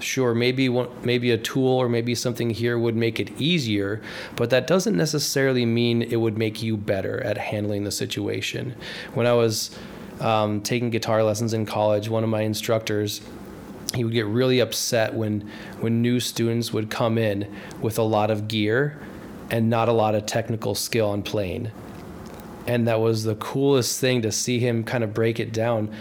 Sure, 0.00 0.34
maybe 0.34 0.68
one, 0.68 0.88
maybe 1.02 1.30
a 1.30 1.36
tool 1.36 1.68
or 1.68 1.88
maybe 1.88 2.14
something 2.14 2.50
here 2.50 2.78
would 2.78 2.96
make 2.96 3.20
it 3.20 3.38
easier, 3.38 4.00
but 4.34 4.48
that 4.48 4.66
doesn't 4.66 4.96
necessarily 4.96 5.66
mean 5.66 6.00
it 6.00 6.16
would 6.16 6.38
make 6.38 6.62
you 6.62 6.76
better 6.76 7.22
at 7.22 7.36
handling 7.36 7.84
the 7.84 7.90
situation. 7.90 8.74
When 9.12 9.26
I 9.26 9.34
was 9.34 9.76
um, 10.20 10.60
taking 10.60 10.90
guitar 10.90 11.22
lessons 11.22 11.54
in 11.54 11.66
college, 11.66 12.08
one 12.08 12.24
of 12.24 12.30
my 12.30 12.42
instructors 12.42 13.20
he 13.94 14.04
would 14.04 14.12
get 14.12 14.26
really 14.26 14.60
upset 14.60 15.14
when 15.14 15.48
when 15.80 16.00
new 16.00 16.20
students 16.20 16.72
would 16.72 16.90
come 16.90 17.18
in 17.18 17.52
with 17.80 17.98
a 17.98 18.02
lot 18.02 18.30
of 18.30 18.46
gear 18.46 19.00
and 19.50 19.68
not 19.68 19.88
a 19.88 19.92
lot 19.92 20.14
of 20.14 20.26
technical 20.26 20.74
skill 20.74 21.10
on 21.10 21.22
playing. 21.22 21.70
And 22.66 22.86
that 22.86 23.00
was 23.00 23.24
the 23.24 23.34
coolest 23.34 24.00
thing 24.00 24.22
to 24.22 24.30
see 24.30 24.60
him 24.60 24.84
kind 24.84 25.02
of 25.02 25.12
break 25.12 25.40
it 25.40 25.52
down. 25.52 25.92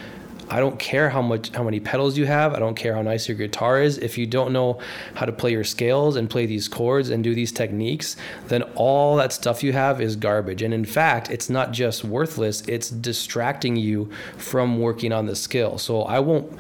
I 0.52 0.60
don't 0.60 0.80
care 0.80 1.10
how 1.10 1.22
much 1.22 1.50
how 1.56 1.64
many 1.64 1.80
pedals 1.80 2.18
you 2.18 2.26
have. 2.26 2.56
I 2.56 2.60
don't 2.60 2.76
care 2.76 2.96
how 2.96 3.04
nice 3.04 3.28
your 3.28 3.38
guitar 3.38 3.82
is. 3.82 4.00
If 4.00 4.18
you 4.18 4.26
don't 4.26 4.52
know 4.52 4.80
how 5.14 5.26
to 5.28 5.32
play 5.32 5.52
your 5.52 5.64
scales 5.64 6.16
and 6.16 6.30
play 6.30 6.48
these 6.48 6.68
chords 6.68 7.10
and 7.10 7.24
do 7.24 7.36
these 7.36 7.52
techniques, 7.52 8.16
then 8.48 8.64
all 8.76 9.16
that 9.18 9.32
stuff 9.32 9.64
you 9.64 9.74
have 9.74 10.02
is 10.02 10.16
garbage. 10.16 10.64
And 10.64 10.74
in 10.74 10.86
fact, 10.86 11.30
it's 11.30 11.50
not 11.50 11.72
just 11.72 12.04
worthless, 12.04 12.62
it's 12.68 12.90
distracting 12.90 13.76
you 13.76 14.10
from 14.38 14.80
working 14.80 15.12
on 15.12 15.28
the 15.28 15.36
skill. 15.36 15.78
So 15.78 16.02
I 16.04 16.20
won't 16.20 16.52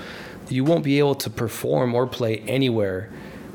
you 0.50 0.63
won't 0.63 0.84
be 0.84 1.00
able 1.00 1.15
to 1.15 1.29
perform 1.29 1.96
or 1.96 2.05
play 2.08 2.39
anywhere 2.48 3.10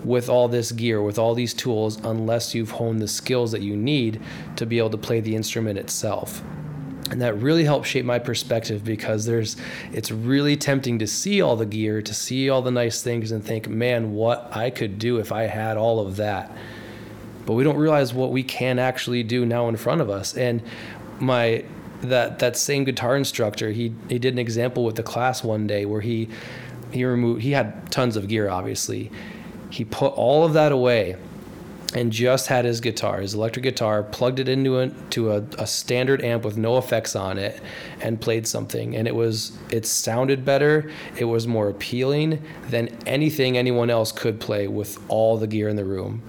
with 0.04 0.28
all 0.28 0.48
this 0.48 0.70
gear, 0.72 1.02
with 1.02 1.18
all 1.18 1.34
these 1.34 1.54
tools, 1.54 1.98
unless 2.04 2.54
you've 2.54 2.72
honed 2.72 3.00
the 3.00 3.08
skills 3.08 3.52
that 3.52 3.62
you 3.62 3.76
need 3.76 4.20
to 4.56 4.66
be 4.66 4.78
able 4.78 4.90
to 4.90 4.98
play 4.98 5.20
the 5.20 5.34
instrument 5.34 5.78
itself. 5.78 6.42
And 7.10 7.20
that 7.20 7.34
really 7.34 7.64
helped 7.64 7.86
shape 7.86 8.04
my 8.04 8.18
perspective 8.18 8.82
because 8.82 9.26
there's 9.26 9.56
it's 9.92 10.10
really 10.10 10.56
tempting 10.56 10.98
to 10.98 11.06
see 11.06 11.42
all 11.42 11.54
the 11.54 11.66
gear 11.66 12.00
to 12.00 12.14
see 12.14 12.48
all 12.48 12.62
the 12.62 12.70
nice 12.70 13.02
things 13.02 13.30
and 13.30 13.44
think 13.44 13.68
man 13.68 14.14
what 14.14 14.48
i 14.56 14.70
could 14.70 14.98
do 14.98 15.18
if 15.18 15.30
i 15.30 15.42
had 15.42 15.76
all 15.76 16.00
of 16.00 16.16
that. 16.16 16.50
But 17.46 17.54
we 17.54 17.64
don't 17.64 17.76
realize 17.76 18.14
what 18.14 18.30
we 18.30 18.42
can 18.42 18.78
actually 18.78 19.22
do 19.22 19.44
now 19.44 19.68
in 19.68 19.76
front 19.76 20.00
of 20.00 20.10
us. 20.10 20.36
And 20.36 20.62
my 21.18 21.64
that 22.00 22.38
that 22.38 22.56
same 22.56 22.84
guitar 22.84 23.16
instructor 23.16 23.70
he 23.70 23.94
he 24.08 24.18
did 24.18 24.34
an 24.34 24.38
example 24.38 24.84
with 24.84 24.96
the 24.96 25.02
class 25.02 25.42
one 25.42 25.66
day 25.66 25.86
where 25.86 26.02
he 26.02 26.28
he 26.90 27.04
removed 27.04 27.42
he 27.42 27.52
had 27.52 27.90
tons 27.90 28.16
of 28.16 28.28
gear 28.28 28.48
obviously. 28.48 29.10
He 29.70 29.84
put 29.84 30.12
all 30.14 30.44
of 30.44 30.52
that 30.52 30.72
away 30.72 31.16
and 31.94 32.10
just 32.10 32.48
had 32.48 32.64
his 32.64 32.80
guitar, 32.80 33.20
his 33.20 33.34
electric 33.34 33.62
guitar, 33.62 34.02
plugged 34.02 34.40
it 34.40 34.48
into 34.48 34.80
a 34.80 34.88
to 35.10 35.32
a, 35.32 35.36
a, 35.58 35.66
standard 35.66 36.22
amp 36.24 36.44
with 36.44 36.56
no 36.56 36.76
effects 36.76 37.14
on 37.14 37.38
it, 37.38 37.60
and 38.00 38.20
played 38.20 38.46
something. 38.46 38.96
And 38.96 39.06
it 39.06 39.14
was 39.14 39.56
it 39.70 39.86
sounded 39.86 40.44
better. 40.44 40.90
It 41.16 41.24
was 41.24 41.46
more 41.46 41.68
appealing 41.68 42.42
than 42.68 42.88
anything 43.06 43.56
anyone 43.56 43.90
else 43.90 44.10
could 44.10 44.40
play 44.40 44.66
with 44.66 44.98
all 45.08 45.38
the 45.38 45.46
gear 45.46 45.68
in 45.68 45.76
the 45.76 45.84
room. 45.84 46.22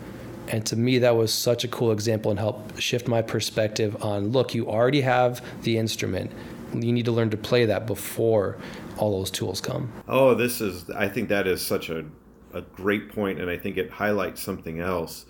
And 0.48 0.64
to 0.68 0.76
me, 0.76 1.00
that 1.00 1.16
was 1.16 1.34
such 1.34 1.64
a 1.64 1.68
cool 1.68 1.92
example 1.92 2.30
and 2.30 2.40
helped 2.40 2.80
shift 2.80 3.08
my 3.08 3.24
perspective 3.24 4.02
on 4.04 4.30
look, 4.30 4.54
you 4.54 4.70
already 4.70 5.02
have 5.02 5.44
the 5.64 5.78
instrument. 5.78 6.32
You 6.74 6.94
need 6.94 7.06
to 7.06 7.12
learn 7.12 7.32
to 7.32 7.38
play 7.38 7.66
that 7.66 7.88
before 7.88 8.58
all 8.98 9.18
those 9.18 9.32
tools 9.32 9.62
come. 9.62 9.92
Oh, 10.08 10.36
this 10.36 10.62
is, 10.62 10.90
I 10.92 11.08
think 11.08 11.30
that 11.30 11.48
is 11.48 11.62
such 11.62 11.90
a, 11.90 12.06
a 12.54 12.62
great 12.62 13.10
point, 13.10 13.40
and 13.40 13.50
I 13.50 13.58
think 13.58 13.78
it 13.78 13.90
highlights 13.90 14.42
something 14.42 14.80
else 14.80 15.26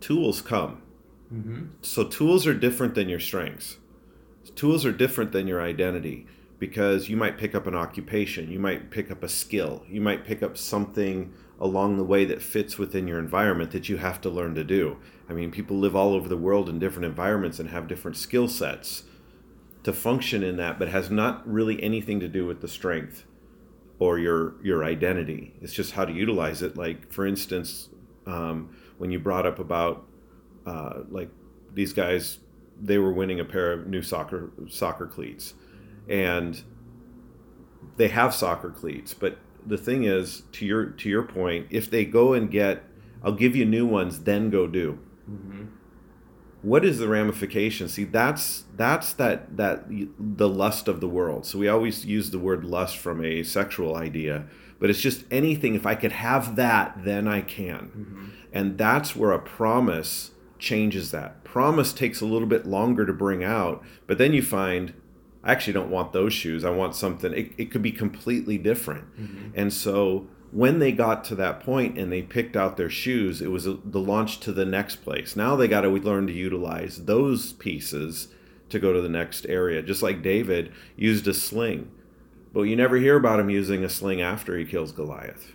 tools 0.00 0.42
come. 0.42 0.82
Mm-hmm. 1.32 1.66
So 1.82 2.04
tools 2.04 2.46
are 2.46 2.54
different 2.54 2.94
than 2.94 3.08
your 3.08 3.20
strengths. 3.20 3.78
Tools 4.56 4.84
are 4.84 4.92
different 4.92 5.32
than 5.32 5.46
your 5.46 5.62
identity 5.62 6.26
because 6.58 7.08
you 7.08 7.16
might 7.16 7.38
pick 7.38 7.54
up 7.54 7.66
an 7.66 7.74
occupation, 7.74 8.50
you 8.50 8.58
might 8.58 8.90
pick 8.90 9.10
up 9.10 9.22
a 9.22 9.28
skill, 9.28 9.84
you 9.88 10.00
might 10.00 10.24
pick 10.24 10.42
up 10.42 10.58
something 10.58 11.32
along 11.58 11.96
the 11.96 12.04
way 12.04 12.24
that 12.24 12.42
fits 12.42 12.78
within 12.78 13.06
your 13.06 13.18
environment 13.18 13.70
that 13.70 13.88
you 13.88 13.96
have 13.96 14.20
to 14.20 14.28
learn 14.28 14.54
to 14.54 14.64
do. 14.64 14.98
I 15.28 15.32
mean, 15.32 15.50
people 15.50 15.78
live 15.78 15.96
all 15.96 16.14
over 16.14 16.28
the 16.28 16.36
world 16.36 16.68
in 16.68 16.78
different 16.78 17.06
environments 17.06 17.58
and 17.58 17.70
have 17.70 17.88
different 17.88 18.16
skill 18.16 18.48
sets 18.48 19.04
to 19.84 19.92
function 19.92 20.42
in 20.42 20.56
that, 20.56 20.78
but 20.78 20.88
has 20.88 21.10
not 21.10 21.48
really 21.50 21.82
anything 21.82 22.20
to 22.20 22.28
do 22.28 22.46
with 22.46 22.60
the 22.60 22.68
strength 22.68 23.24
or 23.98 24.18
your 24.18 24.54
your 24.62 24.84
identity. 24.84 25.54
It's 25.60 25.72
just 25.72 25.92
how 25.92 26.04
to 26.04 26.12
utilize 26.12 26.62
it. 26.62 26.76
Like 26.76 27.12
for 27.12 27.26
instance, 27.26 27.88
um, 28.26 28.74
when 29.00 29.10
you 29.10 29.18
brought 29.18 29.46
up 29.46 29.58
about 29.58 30.04
uh, 30.66 31.00
like 31.08 31.30
these 31.72 31.94
guys, 31.94 32.38
they 32.78 32.98
were 32.98 33.10
winning 33.10 33.40
a 33.40 33.46
pair 33.46 33.72
of 33.72 33.86
new 33.86 34.02
soccer 34.02 34.50
soccer 34.68 35.06
cleats, 35.06 35.54
and 36.06 36.62
they 37.96 38.08
have 38.08 38.34
soccer 38.34 38.68
cleats. 38.68 39.14
But 39.14 39.38
the 39.64 39.78
thing 39.78 40.04
is, 40.04 40.42
to 40.52 40.66
your 40.66 40.84
to 40.84 41.08
your 41.08 41.22
point, 41.22 41.68
if 41.70 41.90
they 41.90 42.04
go 42.04 42.34
and 42.34 42.50
get, 42.50 42.82
I'll 43.22 43.32
give 43.32 43.56
you 43.56 43.64
new 43.64 43.86
ones, 43.86 44.20
then 44.24 44.50
go 44.50 44.66
do. 44.66 44.98
Mm-hmm. 45.30 45.64
What 46.60 46.84
is 46.84 46.98
the 46.98 47.08
ramification? 47.08 47.88
See, 47.88 48.04
that's 48.04 48.64
that's 48.76 49.14
that 49.14 49.56
that 49.56 49.86
the 50.18 50.48
lust 50.48 50.88
of 50.88 51.00
the 51.00 51.08
world. 51.08 51.46
So 51.46 51.58
we 51.58 51.68
always 51.68 52.04
use 52.04 52.32
the 52.32 52.38
word 52.38 52.66
lust 52.66 52.98
from 52.98 53.24
a 53.24 53.44
sexual 53.44 53.96
idea, 53.96 54.44
but 54.80 54.90
it's 54.90 55.00
just 55.00 55.24
anything. 55.30 55.76
If 55.76 55.86
I 55.86 55.94
could 55.94 56.12
have 56.12 56.56
that, 56.56 57.04
then 57.04 57.28
I 57.28 57.42
can. 57.42 57.78
Mm-hmm. 57.78 58.24
And 58.52 58.78
that's 58.78 59.14
where 59.14 59.30
a 59.30 59.38
promise 59.38 60.32
changes 60.58 61.12
that. 61.12 61.44
Promise 61.44 61.92
takes 61.92 62.20
a 62.20 62.26
little 62.26 62.48
bit 62.48 62.66
longer 62.66 63.06
to 63.06 63.12
bring 63.12 63.44
out, 63.44 63.84
but 64.06 64.18
then 64.18 64.32
you 64.32 64.42
find, 64.42 64.94
I 65.44 65.52
actually 65.52 65.74
don't 65.74 65.90
want 65.90 66.12
those 66.12 66.32
shoes. 66.32 66.64
I 66.64 66.70
want 66.70 66.96
something, 66.96 67.32
it, 67.32 67.52
it 67.56 67.70
could 67.70 67.82
be 67.82 67.92
completely 67.92 68.58
different. 68.58 69.04
Mm-hmm. 69.16 69.48
And 69.54 69.72
so 69.72 70.26
when 70.52 70.80
they 70.80 70.92
got 70.92 71.24
to 71.24 71.34
that 71.36 71.60
point 71.60 71.96
and 71.96 72.10
they 72.10 72.22
picked 72.22 72.56
out 72.56 72.76
their 72.76 72.90
shoes, 72.90 73.40
it 73.40 73.50
was 73.50 73.66
a, 73.66 73.78
the 73.84 74.00
launch 74.00 74.40
to 74.40 74.52
the 74.52 74.64
next 74.64 74.96
place. 74.96 75.36
Now 75.36 75.56
they 75.56 75.68
got 75.68 75.82
to 75.82 75.88
learn 75.88 76.26
to 76.26 76.32
utilize 76.32 77.04
those 77.04 77.52
pieces 77.52 78.28
to 78.68 78.78
go 78.78 78.92
to 78.92 79.00
the 79.00 79.08
next 79.08 79.46
area. 79.46 79.82
Just 79.82 80.02
like 80.02 80.22
David 80.22 80.72
used 80.96 81.26
a 81.28 81.34
sling, 81.34 81.90
but 82.52 82.62
you 82.62 82.76
never 82.76 82.96
hear 82.96 83.16
about 83.16 83.40
him 83.40 83.50
using 83.50 83.84
a 83.84 83.88
sling 83.88 84.20
after 84.20 84.56
he 84.56 84.64
kills 84.64 84.92
Goliath. 84.92 85.52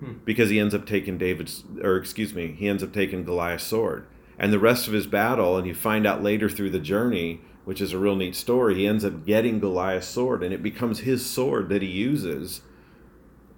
Hmm. 0.00 0.14
Because 0.24 0.50
he 0.50 0.58
ends 0.58 0.74
up 0.74 0.86
taking 0.86 1.18
David's, 1.18 1.64
or 1.82 1.96
excuse 1.96 2.34
me, 2.34 2.52
he 2.52 2.68
ends 2.68 2.82
up 2.82 2.92
taking 2.92 3.24
Goliath's 3.24 3.64
sword. 3.64 4.06
And 4.38 4.52
the 4.52 4.58
rest 4.58 4.86
of 4.86 4.92
his 4.92 5.06
battle, 5.06 5.56
and 5.56 5.66
you 5.66 5.74
find 5.74 6.06
out 6.06 6.22
later 6.22 6.48
through 6.48 6.70
the 6.70 6.80
journey, 6.80 7.40
which 7.64 7.80
is 7.80 7.92
a 7.92 7.98
real 7.98 8.16
neat 8.16 8.34
story, 8.34 8.74
he 8.74 8.86
ends 8.86 9.04
up 9.04 9.24
getting 9.24 9.60
Goliath's 9.60 10.08
sword, 10.08 10.42
and 10.42 10.52
it 10.52 10.62
becomes 10.62 11.00
his 11.00 11.24
sword 11.24 11.68
that 11.68 11.82
he 11.82 11.88
uses, 11.88 12.62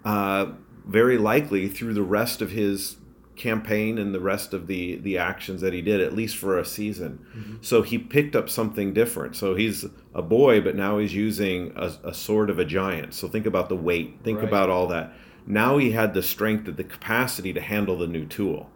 uh, 0.05 0.53
very 0.87 1.19
likely 1.19 1.67
through 1.69 1.95
the 1.95 2.03
rest 2.03 2.41
of 2.41 2.53
his 2.53 2.97
campaign 3.37 3.99
and 3.99 4.15
the 4.15 4.21
rest 4.21 4.55
of 4.55 4.67
the 4.67 4.97
the 4.97 5.19
actions 5.19 5.61
that 5.61 5.73
he 5.73 5.83
did 5.83 6.01
at 6.01 6.15
least 6.15 6.37
for 6.37 6.59
a 6.59 6.65
season 6.65 7.25
mm-hmm. 7.37 7.57
so 7.61 7.83
he 7.83 7.99
picked 7.99 8.35
up 8.35 8.49
something 8.49 8.95
different 8.95 9.37
so 9.37 9.55
he's 9.55 9.85
a 10.15 10.23
boy 10.23 10.61
but 10.61 10.75
now 10.75 10.99
he's 10.99 11.15
using 11.15 11.71
a, 11.77 11.93
a 12.05 12.15
sword 12.15 12.49
of 12.49 12.59
a 12.59 12.65
giant 12.65 13.13
so 13.13 13.29
think 13.29 13.45
about 13.45 13.69
the 13.69 13.77
weight 13.77 14.19
think 14.25 14.39
right. 14.39 14.49
about 14.49 14.71
all 14.71 14.87
that 14.87 15.13
now 15.47 15.79
he 15.79 15.93
had 15.93 16.13
the 16.13 16.23
strength 16.23 16.67
and 16.67 16.77
the 16.77 16.85
capacity 16.85 17.53
to 17.53 17.61
handle 17.61 17.97
the 17.97 18.09
new 18.09 18.27
tool. 18.27 18.69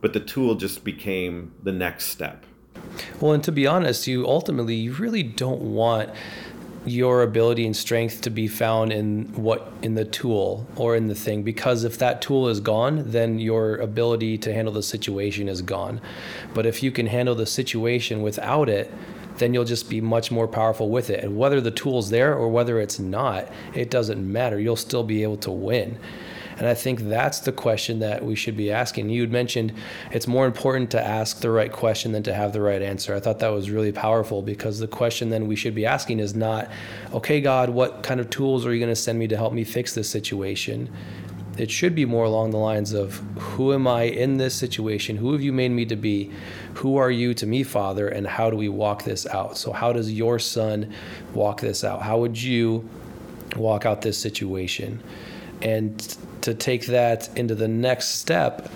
But 0.00 0.12
the 0.12 0.20
tool 0.20 0.54
just 0.54 0.84
became 0.84 1.52
the 1.62 1.72
next 1.72 2.06
step. 2.06 2.46
Well, 3.20 3.32
and 3.32 3.42
to 3.44 3.52
be 3.52 3.66
honest, 3.66 4.06
you 4.06 4.26
ultimately 4.26 4.74
you 4.74 4.92
really 4.92 5.22
don't 5.22 5.62
want 5.62 6.10
your 6.86 7.22
ability 7.22 7.66
and 7.66 7.76
strength 7.76 8.20
to 8.22 8.30
be 8.30 8.46
found 8.46 8.92
in 8.92 9.24
what 9.34 9.72
in 9.82 9.94
the 9.94 10.04
tool 10.04 10.66
or 10.76 10.94
in 10.94 11.08
the 11.08 11.14
thing 11.14 11.42
because 11.42 11.82
if 11.82 11.98
that 11.98 12.22
tool 12.22 12.48
is 12.48 12.60
gone 12.60 13.02
then 13.10 13.38
your 13.38 13.76
ability 13.76 14.38
to 14.38 14.54
handle 14.54 14.72
the 14.72 14.82
situation 14.82 15.48
is 15.48 15.62
gone 15.62 16.00
but 16.54 16.64
if 16.64 16.84
you 16.84 16.92
can 16.92 17.06
handle 17.06 17.34
the 17.34 17.44
situation 17.46 18.22
without 18.22 18.68
it 18.68 18.90
then 19.38 19.54
you'll 19.54 19.64
just 19.64 19.88
be 19.88 20.00
much 20.00 20.30
more 20.30 20.48
powerful 20.48 20.88
with 20.88 21.10
it. 21.10 21.22
And 21.22 21.36
whether 21.36 21.60
the 21.60 21.70
tool's 21.70 22.10
there 22.10 22.34
or 22.34 22.48
whether 22.48 22.80
it's 22.80 22.98
not, 22.98 23.48
it 23.74 23.90
doesn't 23.90 24.20
matter. 24.30 24.58
You'll 24.58 24.76
still 24.76 25.02
be 25.02 25.22
able 25.22 25.36
to 25.38 25.50
win. 25.50 25.98
And 26.58 26.66
I 26.66 26.74
think 26.74 27.00
that's 27.00 27.40
the 27.40 27.52
question 27.52 27.98
that 27.98 28.24
we 28.24 28.34
should 28.34 28.56
be 28.56 28.72
asking. 28.72 29.10
You 29.10 29.20
had 29.20 29.32
mentioned 29.32 29.74
it's 30.10 30.26
more 30.26 30.46
important 30.46 30.90
to 30.92 31.02
ask 31.02 31.40
the 31.40 31.50
right 31.50 31.70
question 31.70 32.12
than 32.12 32.22
to 32.22 32.34
have 32.34 32.52
the 32.52 32.62
right 32.62 32.80
answer. 32.80 33.14
I 33.14 33.20
thought 33.20 33.40
that 33.40 33.48
was 33.48 33.70
really 33.70 33.92
powerful 33.92 34.40
because 34.40 34.78
the 34.78 34.88
question 34.88 35.28
then 35.28 35.46
we 35.46 35.56
should 35.56 35.74
be 35.74 35.84
asking 35.84 36.20
is 36.20 36.34
not, 36.34 36.70
okay, 37.12 37.40
God, 37.40 37.68
what 37.70 38.02
kind 38.02 38.20
of 38.20 38.30
tools 38.30 38.64
are 38.64 38.72
you 38.72 38.80
going 38.80 38.90
to 38.90 38.96
send 38.96 39.18
me 39.18 39.28
to 39.28 39.36
help 39.36 39.52
me 39.52 39.64
fix 39.64 39.94
this 39.94 40.08
situation? 40.08 40.90
It 41.58 41.70
should 41.70 41.94
be 41.94 42.04
more 42.04 42.24
along 42.24 42.50
the 42.50 42.58
lines 42.58 42.92
of, 42.92 43.16
who 43.38 43.72
am 43.72 43.86
I 43.86 44.02
in 44.02 44.36
this 44.36 44.54
situation? 44.54 45.16
Who 45.16 45.32
have 45.32 45.42
you 45.42 45.52
made 45.52 45.70
me 45.70 45.86
to 45.86 45.96
be? 45.96 46.30
Who 46.74 46.96
are 46.96 47.10
you 47.10 47.32
to 47.34 47.46
me, 47.46 47.62
Father? 47.62 48.08
And 48.08 48.26
how 48.26 48.50
do 48.50 48.56
we 48.56 48.68
walk 48.68 49.04
this 49.04 49.26
out? 49.26 49.56
So, 49.56 49.72
how 49.72 49.92
does 49.92 50.12
your 50.12 50.38
son 50.38 50.92
walk 51.32 51.62
this 51.62 51.82
out? 51.82 52.02
How 52.02 52.18
would 52.18 52.40
you 52.40 52.86
walk 53.56 53.86
out 53.86 54.02
this 54.02 54.18
situation? 54.18 55.02
And 55.62 56.16
to 56.46 56.54
take 56.54 56.86
that 56.86 57.28
into 57.36 57.56
the 57.56 57.66
next 57.66 58.20
step, 58.20 58.70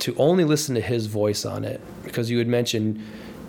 to 0.00 0.14
only 0.18 0.44
listen 0.44 0.74
to 0.74 0.82
his 0.82 1.06
voice 1.06 1.46
on 1.46 1.64
it, 1.64 1.80
because 2.04 2.28
you 2.28 2.36
had 2.36 2.46
mentioned 2.46 3.02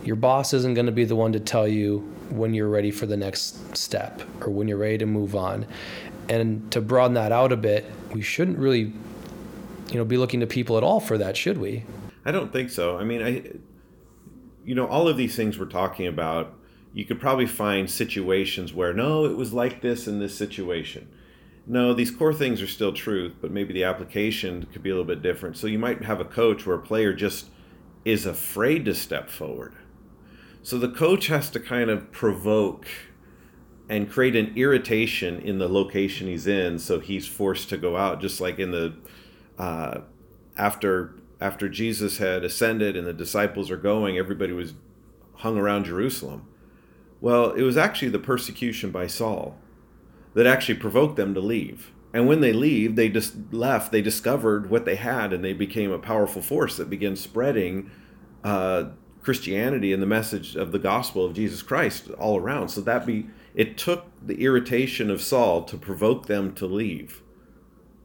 your 0.05 0.15
boss 0.15 0.53
isn't 0.53 0.74
going 0.74 0.86
to 0.86 0.91
be 0.93 1.03
the 1.03 1.15
one 1.15 1.33
to 1.33 1.39
tell 1.41 1.67
you 1.67 2.00
when 2.29 2.53
you're 2.53 2.69
ready 2.69 2.91
for 2.91 3.05
the 3.05 3.17
next 3.17 3.75
step 3.75 4.22
or 4.39 4.51
when 4.51 4.69
you're 4.69 4.77
ready 4.77 4.98
to 5.00 5.05
move 5.05 5.36
on. 5.36 5.65
And 6.29 6.72
to 6.72 6.79
broaden 6.79 7.15
that 7.15 7.33
out 7.33 7.51
a 7.51 7.57
bit, 7.57 7.83
we 8.13 8.22
shouldn't 8.22 8.57
really, 8.57 8.93
you 9.89 9.95
know, 9.95 10.05
be 10.05 10.15
looking 10.15 10.39
to 10.39 10.48
people 10.48 10.77
at 10.77 10.83
all 10.83 11.01
for 11.01 11.17
that, 11.17 11.36
should 11.36 11.57
we? 11.57 11.83
I 12.24 12.31
don't 12.31 12.53
think 12.53 12.69
so. 12.69 12.98
I 12.98 13.03
mean, 13.03 13.22
I, 13.22 13.43
you 14.63 14.75
know, 14.75 14.88
all 14.88 15.10
of 15.10 15.17
these 15.17 15.36
things 15.36 15.60
we're 15.60 15.65
talking 15.65 16.07
about, 16.07 16.53
you 16.93 17.03
could 17.03 17.19
probably 17.19 17.48
find 17.48 17.91
situations 17.91 18.74
where 18.74 18.93
no, 18.93 19.25
it 19.25 19.36
was 19.36 19.51
like 19.51 19.81
this 19.81 20.07
in 20.07 20.19
this 20.19 20.38
situation. 20.38 21.10
No, 21.65 21.93
these 21.93 22.12
core 22.12 22.34
things 22.34 22.62
are 22.62 22.67
still 22.67 22.91
truth, 22.91 23.36
but 23.41 23.51
maybe 23.51 23.74
the 23.74 23.86
application 23.86 24.67
could 24.72 24.84
be 24.84 24.89
a 24.89 24.93
little 24.93 25.05
bit 25.05 25.22
different. 25.22 25.55
So 25.55 25.67
you 25.67 25.79
might 25.79 26.03
have 26.03 26.20
a 26.20 26.25
coach 26.25 26.65
where 26.65 26.75
a 26.75 26.82
player 26.82 27.13
just 27.13 27.48
is 28.03 28.25
afraid 28.25 28.84
to 28.86 28.93
step 28.93 29.29
forward. 29.29 29.74
So 30.62 30.77
the 30.77 30.89
coach 30.89 31.27
has 31.27 31.50
to 31.51 31.60
kind 31.60 31.89
of 31.89 32.12
provoke 32.12 32.88
and 33.89 34.10
create 34.10 34.36
an 34.36 34.53
irritation 34.55 35.39
in 35.39 35.58
the 35.58 35.67
location 35.67 36.27
he's 36.27 36.48
in 36.48 36.79
so 36.79 37.00
he's 37.00 37.27
forced 37.27 37.70
to 37.70 37.77
go 37.77 37.98
out 37.98 38.22
just 38.22 38.39
like 38.39 38.60
in 38.60 38.72
the 38.72 38.93
uh, 39.58 40.00
after 40.58 41.15
after 41.41 41.67
jesus 41.67 42.17
had 42.17 42.43
ascended 42.43 42.96
and 42.96 43.05
the 43.05 43.13
disciples 43.13 43.70
are 43.70 43.77
going 43.77 44.17
everybody 44.17 44.53
was 44.53 44.74
hung 45.36 45.58
around 45.58 45.84
jerusalem 45.84 46.48
well 47.20 47.51
it 47.51 47.62
was 47.62 47.75
actually 47.75 48.10
the 48.10 48.20
persecution 48.20 48.89
by 48.89 49.05
saul 49.05 49.58
that 50.33 50.45
actually 50.45 50.75
provoked 50.75 51.15
them 51.15 51.33
to 51.33 51.39
leave 51.39 51.91
and 52.13 52.27
when 52.27 52.41
they 52.41 52.53
leave 52.53 52.95
they 52.95 53.09
just 53.09 53.35
left 53.51 53.91
they 53.91 54.01
discovered 54.01 54.69
what 54.69 54.85
they 54.85 54.95
had 54.95 55.33
and 55.33 55.43
they 55.43 55.53
became 55.53 55.91
a 55.91 55.99
powerful 55.99 56.41
force 56.41 56.77
that 56.77 56.89
began 56.89 57.15
spreading 57.15 57.89
uh, 58.43 58.85
Christianity 59.23 59.93
and 59.93 60.01
the 60.01 60.07
message 60.07 60.55
of 60.55 60.71
the 60.71 60.79
gospel 60.79 61.25
of 61.25 61.33
Jesus 61.33 61.61
Christ 61.61 62.11
all 62.11 62.37
around. 62.37 62.69
So 62.69 62.81
that 62.81 63.05
be 63.05 63.27
it 63.55 63.77
took 63.77 64.05
the 64.21 64.43
irritation 64.43 65.09
of 65.09 65.21
Saul 65.21 65.63
to 65.63 65.77
provoke 65.77 66.25
them 66.25 66.53
to 66.55 66.65
leave, 66.65 67.21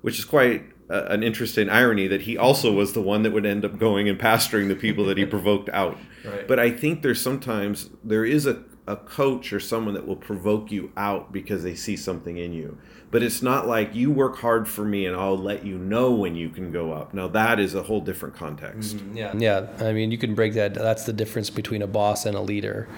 which 0.02 0.18
is 0.18 0.25
quite 0.25 0.64
a, 0.88 1.06
an 1.06 1.23
interesting 1.23 1.68
irony 1.68 2.06
that 2.06 2.23
he 2.23 2.37
also 2.38 2.73
was 2.73 2.92
the 2.92 3.02
one 3.02 3.23
that 3.23 3.32
would 3.32 3.47
end 3.47 3.64
up 3.64 3.78
going 3.78 4.08
and 4.08 4.18
pastoring 4.18 4.68
the 4.68 4.76
people 4.76 5.04
that 5.06 5.18
he 5.18 5.26
provoked 5.26 5.68
out. 5.70 5.99
Right. 6.25 6.47
But 6.47 6.61
I 6.61 6.70
think 6.70 7.02
there's 7.02 7.20
sometimes 7.20 7.90
there 8.04 8.25
is 8.25 8.47
a 8.47 8.62
a 8.88 8.97
coach 8.97 9.52
or 9.52 9.61
someone 9.61 9.92
that 9.95 10.07
will 10.07 10.16
provoke 10.16 10.73
you 10.73 10.90
out 10.97 11.30
because 11.30 11.62
they 11.62 11.75
see 11.75 11.95
something 11.95 12.38
in 12.38 12.54
you. 12.54 12.78
But 13.11 13.23
it's 13.23 13.42
not 13.42 13.66
like 13.66 13.95
you 13.95 14.11
work 14.11 14.38
hard 14.38 14.66
for 14.66 14.85
me 14.85 15.07
and 15.07 15.14
I'll 15.14 15.38
let 15.38 15.64
you 15.64 15.78
know 15.78 16.11
when 16.11 16.35
you 16.35 16.49
can 16.49 16.73
go 16.73 16.92
up. 16.92 17.12
Now 17.12 17.28
that 17.28 17.61
is 17.61 17.75
a 17.75 17.83
whole 17.83 18.00
different 18.00 18.35
context. 18.35 18.97
Mm-hmm. 18.97 19.16
Yeah. 19.16 19.35
Yeah. 19.37 19.66
I 19.78 19.92
mean, 19.92 20.11
you 20.11 20.18
can 20.18 20.35
break 20.35 20.54
that. 20.54 20.75
That's 20.75 21.04
the 21.04 21.12
difference 21.12 21.50
between 21.50 21.83
a 21.83 21.87
boss 21.87 22.25
and 22.26 22.35
a 22.35 22.40
leader, 22.40 22.88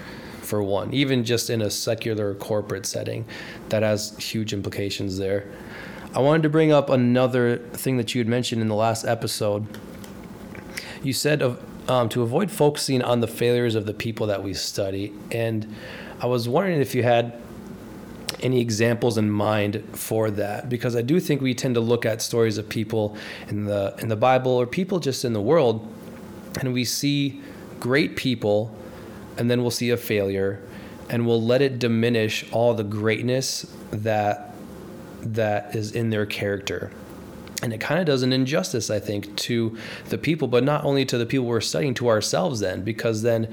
for 0.42 0.62
one. 0.62 0.94
Even 0.94 1.25
just 1.25 1.50
in 1.50 1.61
a 1.61 1.70
secular 1.70 2.35
corporate 2.35 2.87
setting, 2.87 3.25
that 3.68 3.82
has 3.82 4.16
huge 4.18 4.52
implications 4.52 5.18
there. 5.18 5.50
I 6.14 6.20
wanted 6.20 6.42
to 6.42 6.49
bring 6.49 6.73
up 6.73 6.88
another 6.88 7.59
thing 7.59 7.97
that 7.97 8.14
you 8.14 8.20
had 8.20 8.28
mentioned 8.28 8.62
in 8.62 8.68
the 8.68 8.75
last 8.75 9.04
episode. 9.04 9.66
You 11.02 11.12
said 11.12 11.40
of 11.40 11.64
um, 11.90 12.09
to 12.09 12.23
avoid 12.23 12.52
focusing 12.52 13.02
on 13.02 13.18
the 13.18 13.26
failures 13.26 13.75
of 13.75 13.85
the 13.85 13.92
people 13.92 14.28
that 14.28 14.44
we 14.44 14.54
study. 14.54 15.12
And 15.32 15.75
I 16.20 16.26
was 16.26 16.49
wondering 16.49 16.80
if 16.80 16.94
you 16.94 17.02
had 17.02 17.37
any 18.38 18.61
examples 18.61 19.18
in 19.18 19.28
mind 19.28 19.82
for 19.92 20.30
that 20.30 20.68
because 20.68 20.94
I 20.94 21.02
do 21.02 21.18
think 21.18 21.42
we 21.42 21.52
tend 21.52 21.75
to 21.75 21.80
look 21.80 22.06
at 22.06 22.23
stories 22.23 22.59
of 22.59 22.68
people 22.68 23.16
in 23.49 23.64
the 23.64 23.94
in 23.99 24.09
the 24.09 24.16
Bible 24.16 24.52
or 24.52 24.66
people 24.66 25.00
just 25.00 25.25
in 25.25 25.32
the 25.32 25.40
world 25.40 25.87
and 26.61 26.73
we 26.73 26.85
see 26.85 27.42
great 27.80 28.16
people 28.16 28.73
and 29.37 29.50
then 29.50 29.61
we'll 29.61 29.70
see 29.70 29.90
a 29.90 29.97
failure 29.97 30.62
and 31.11 31.26
we'll 31.26 31.42
let 31.42 31.61
it 31.61 31.78
diminish 31.78 32.50
all 32.52 32.73
the 32.73 32.85
greatness 32.85 33.66
that 33.90 34.54
that 35.20 35.75
is 35.75 35.92
in 35.92 36.09
their 36.09 36.25
character 36.25 36.90
and 37.62 37.73
it 37.73 37.81
kind 37.81 38.00
of 38.00 38.07
does 38.07 38.23
an 38.23 38.33
injustice 38.33 38.90
i 38.90 38.99
think 38.99 39.35
to 39.37 39.76
the 40.09 40.19
people 40.19 40.49
but 40.49 40.64
not 40.64 40.85
only 40.85 41.05
to 41.05 41.19
the 41.19 41.26
people 41.26 41.47
we're 41.47 41.61
studying 41.61 41.95
to 41.95 42.09
ourselves 42.09 42.61
then 42.61 42.83
because 42.83 43.23
then 43.23 43.52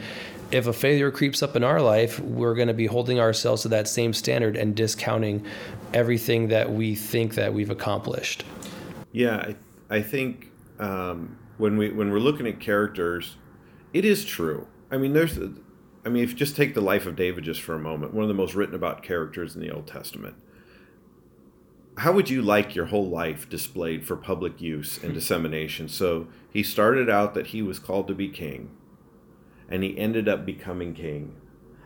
if 0.52 0.66
a 0.66 0.74
failure 0.74 1.12
creeps 1.12 1.44
up 1.44 1.56
in 1.56 1.64
our 1.64 1.82
life 1.82 2.20
we're 2.20 2.56
going 2.56 2.68
to 2.68 2.74
be 2.74 2.86
holding 2.86 3.20
ourselves 3.20 3.64
to 3.64 3.68
that 3.68 3.88
same 3.88 4.14
standard 4.14 4.56
and 4.56 4.76
discounting 4.76 5.46
everything 5.94 6.48
that 6.48 6.72
we 6.72 6.96
think 6.96 7.36
that 7.36 7.54
we've 7.54 7.70
accomplished. 7.70 8.44
Yeah 9.12 9.38
i, 9.38 9.56
I 9.90 10.02
think 10.02 10.52
um, 10.80 11.38
when 11.58 11.78
we 11.78 11.90
when 11.90 12.12
we're 12.12 12.20
looking 12.20 12.48
at 12.48 12.60
characters 12.60 13.36
it 13.94 14.06
is 14.06 14.26
true. 14.26 14.68
I 14.92 14.98
mean 14.98 15.14
there's 15.14 15.38
i 16.06 16.10
mean 16.10 16.24
if 16.24 16.32
you 16.32 16.36
just 16.36 16.56
take 16.56 16.74
the 16.74 16.82
life 16.82 17.06
of 17.06 17.16
david 17.16 17.44
just 17.44 17.62
for 17.62 17.76
a 17.76 17.80
moment 17.80 18.14
one 18.14 18.24
of 18.24 18.30
the 18.30 18.34
most 18.34 18.56
written 18.56 18.76
about 18.76 19.04
characters 19.04 19.56
in 19.56 19.62
the 19.62 19.70
old 19.70 19.88
testament 19.88 20.36
how 21.98 22.12
would 22.12 22.30
you 22.30 22.42
like 22.42 22.76
your 22.76 22.86
whole 22.86 23.10
life 23.10 23.50
displayed 23.50 24.06
for 24.06 24.16
public 24.16 24.62
use 24.62 24.98
and 24.98 25.10
hmm. 25.10 25.16
dissemination? 25.16 25.90
So 25.90 26.28
he 26.52 26.64
started 26.64 27.10
out 27.10 27.34
that 27.34 27.48
he 27.48 27.62
was 27.62 27.80
called 27.80 28.08
to 28.08 28.16
be 28.16 28.30
king, 28.30 28.70
and 29.68 29.84
he 29.84 29.98
ended 29.98 30.30
up 30.30 30.46
becoming 30.46 30.94
king, 30.94 31.36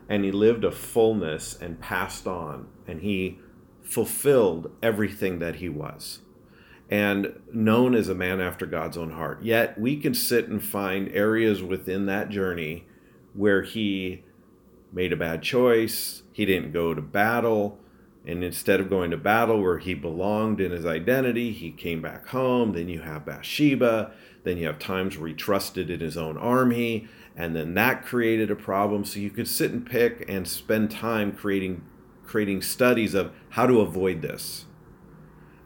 and 0.09 0.23
he 0.23 0.31
lived 0.31 0.63
a 0.63 0.71
fullness 0.71 1.57
and 1.59 1.79
passed 1.79 2.27
on, 2.27 2.67
and 2.85 3.01
he 3.01 3.39
fulfilled 3.81 4.71
everything 4.83 5.39
that 5.39 5.55
he 5.55 5.69
was, 5.69 6.19
and 6.89 7.39
known 7.53 7.95
as 7.95 8.09
a 8.09 8.15
man 8.15 8.41
after 8.41 8.65
God's 8.65 8.97
own 8.97 9.11
heart. 9.11 9.41
Yet 9.41 9.79
we 9.79 9.95
can 9.95 10.13
sit 10.13 10.49
and 10.49 10.61
find 10.61 11.09
areas 11.13 11.63
within 11.63 12.05
that 12.07 12.29
journey 12.29 12.85
where 13.33 13.61
he 13.61 14.23
made 14.91 15.13
a 15.13 15.17
bad 15.17 15.41
choice, 15.41 16.23
he 16.33 16.45
didn't 16.45 16.73
go 16.73 16.93
to 16.93 17.01
battle 17.01 17.79
and 18.25 18.43
instead 18.43 18.79
of 18.79 18.89
going 18.89 19.11
to 19.11 19.17
battle 19.17 19.61
where 19.61 19.79
he 19.79 19.93
belonged 19.93 20.61
in 20.61 20.71
his 20.71 20.85
identity, 20.85 21.51
he 21.51 21.71
came 21.71 22.01
back 22.01 22.27
home. 22.27 22.73
Then 22.73 22.87
you 22.87 23.01
have 23.01 23.25
Bathsheba. 23.25 24.11
Then 24.43 24.57
you 24.57 24.67
have 24.67 24.79
times 24.79 25.17
where 25.17 25.27
he 25.27 25.33
trusted 25.33 25.89
in 25.89 25.99
his 25.99 26.17
own 26.17 26.37
army. 26.37 27.07
And 27.35 27.55
then 27.55 27.73
that 27.75 28.05
created 28.05 28.51
a 28.51 28.55
problem. 28.55 29.05
So 29.05 29.19
you 29.19 29.31
could 29.31 29.47
sit 29.47 29.71
and 29.71 29.85
pick 29.85 30.23
and 30.27 30.47
spend 30.47 30.91
time 30.91 31.31
creating 31.31 31.83
creating 32.23 32.61
studies 32.61 33.13
of 33.13 33.31
how 33.49 33.67
to 33.67 33.81
avoid 33.81 34.21
this. 34.21 34.65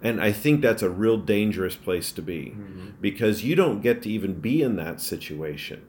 And 0.01 0.19
I 0.19 0.31
think 0.31 0.61
that's 0.61 0.81
a 0.81 0.89
real 0.89 1.17
dangerous 1.17 1.75
place 1.75 2.11
to 2.13 2.23
be 2.23 2.55
mm-hmm. 2.57 2.89
because 3.01 3.43
you 3.43 3.55
don't 3.55 3.81
get 3.81 4.01
to 4.03 4.09
even 4.09 4.39
be 4.39 4.63
in 4.63 4.75
that 4.77 4.99
situation 4.99 5.85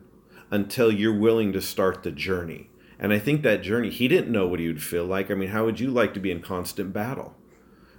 until 0.51 0.93
you're 0.93 1.19
willing 1.19 1.53
to 1.55 1.63
start 1.63 2.03
the 2.03 2.11
journey 2.11 2.69
and 2.99 3.13
I 3.13 3.19
think 3.19 3.43
that 3.43 3.63
journey, 3.63 3.91
he 3.91 4.09
didn't 4.09 4.33
know 4.33 4.47
what 4.47 4.61
he 4.61 4.69
would 4.69 4.83
feel 4.83 5.05
like. 5.05 5.31
I 5.31 5.35
mean, 5.35 5.51
how 5.51 5.65
would 5.65 5.81
you 5.81 5.91
like 5.91 6.15
to 6.15 6.21
be 6.21 6.31
in 6.31 6.41
constant 6.41 6.93
battle? 6.93 7.35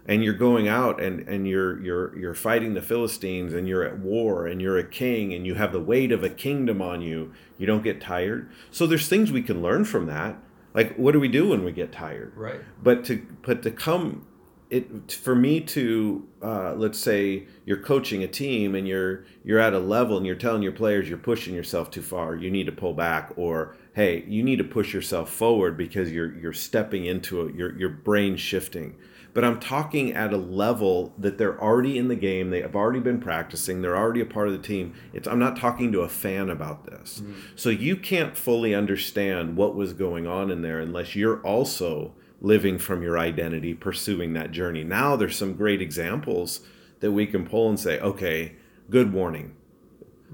And 0.05 0.23
you're 0.23 0.33
going 0.33 0.69
out 0.69 1.01
and, 1.01 1.27
and 1.27 1.45
you're 1.45 1.81
you're 1.83 2.17
you're 2.17 2.33
fighting 2.33 2.73
the 2.73 2.81
Philistines 2.81 3.53
and 3.53 3.67
you're 3.67 3.83
at 3.83 3.99
war 3.99 4.47
and 4.47 4.61
you're 4.61 4.77
a 4.77 4.87
king 4.87 5.33
and 5.33 5.45
you 5.45 5.55
have 5.55 5.73
the 5.73 5.81
weight 5.81 6.13
of 6.13 6.23
a 6.23 6.29
kingdom 6.29 6.81
on 6.81 7.01
you. 7.01 7.33
You 7.57 7.67
don't 7.67 7.83
get 7.83 7.99
tired. 7.99 8.49
So 8.71 8.87
there's 8.87 9.09
things 9.09 9.33
we 9.33 9.41
can 9.41 9.61
learn 9.61 9.83
from 9.83 10.05
that. 10.05 10.37
Like 10.73 10.95
what 10.95 11.11
do 11.11 11.19
we 11.19 11.27
do 11.27 11.49
when 11.49 11.65
we 11.65 11.73
get 11.73 11.91
tired? 11.91 12.31
Right. 12.37 12.61
But 12.81 13.03
to 13.05 13.25
but 13.41 13.61
to 13.63 13.71
come 13.71 14.25
it 14.69 15.11
for 15.11 15.35
me 15.35 15.61
to 15.61 16.27
uh, 16.41 16.73
let's 16.75 16.99
say 16.99 17.45
you're 17.65 17.77
coaching 17.81 18.23
a 18.23 18.27
team 18.27 18.75
and 18.75 18.87
you're 18.87 19.25
you're 19.43 19.59
at 19.59 19.73
a 19.73 19.79
level 19.79 20.17
and 20.17 20.25
you're 20.25 20.35
telling 20.35 20.61
your 20.61 20.71
players 20.71 21.07
you're 21.07 21.17
pushing 21.17 21.55
yourself 21.55 21.89
too 21.89 22.01
far 22.01 22.35
you 22.35 22.51
need 22.51 22.65
to 22.65 22.71
pull 22.71 22.93
back 22.93 23.31
or 23.37 23.75
hey 23.93 24.23
you 24.27 24.43
need 24.43 24.57
to 24.57 24.63
push 24.63 24.93
yourself 24.93 25.31
forward 25.31 25.77
because 25.77 26.11
you're 26.11 26.37
you're 26.37 26.53
stepping 26.53 27.05
into 27.05 27.41
it 27.41 27.55
your 27.55 27.77
your 27.77 27.89
brain 27.89 28.35
shifting. 28.35 28.95
But 29.33 29.45
i'm 29.45 29.59
talking 29.59 30.13
at 30.13 30.33
a 30.33 30.37
level 30.37 31.13
that 31.17 31.37
they're 31.37 31.61
already 31.61 31.97
in 31.97 32.07
the 32.07 32.15
game 32.15 32.49
they 32.49 32.61
have 32.61 32.75
already 32.75 32.99
been 32.99 33.19
practicing 33.21 33.81
they're 33.81 33.95
already 33.95 34.21
a 34.21 34.25
part 34.25 34.47
of 34.47 34.53
the 34.53 34.67
team. 34.67 34.95
It's 35.13 35.27
i'm 35.27 35.39
not 35.39 35.55
talking 35.55 35.91
to 35.93 36.01
a 36.01 36.09
fan 36.09 36.49
about 36.49 36.85
this. 36.85 37.21
Mm-hmm. 37.21 37.39
so 37.55 37.69
you 37.69 37.95
can't 37.95 38.35
fully 38.35 38.73
understand 38.75 39.55
what 39.55 39.75
was 39.75 39.93
going 39.93 40.27
on 40.27 40.51
in 40.51 40.61
there 40.61 40.79
unless 40.79 41.15
you're 41.15 41.39
also 41.41 42.13
living 42.41 42.77
from 42.77 43.01
your 43.01 43.17
identity, 43.17 43.73
pursuing 43.73 44.33
that 44.33 44.51
journey. 44.51 44.83
Now 44.83 45.15
there's 45.15 45.37
some 45.37 45.55
great 45.55 45.81
examples 45.81 46.61
that 46.99 47.11
we 47.11 47.25
can 47.25 47.47
pull 47.47 47.69
and 47.69 47.79
say, 47.79 47.99
okay, 47.99 48.53
good 48.89 49.13
warning. 49.13 49.55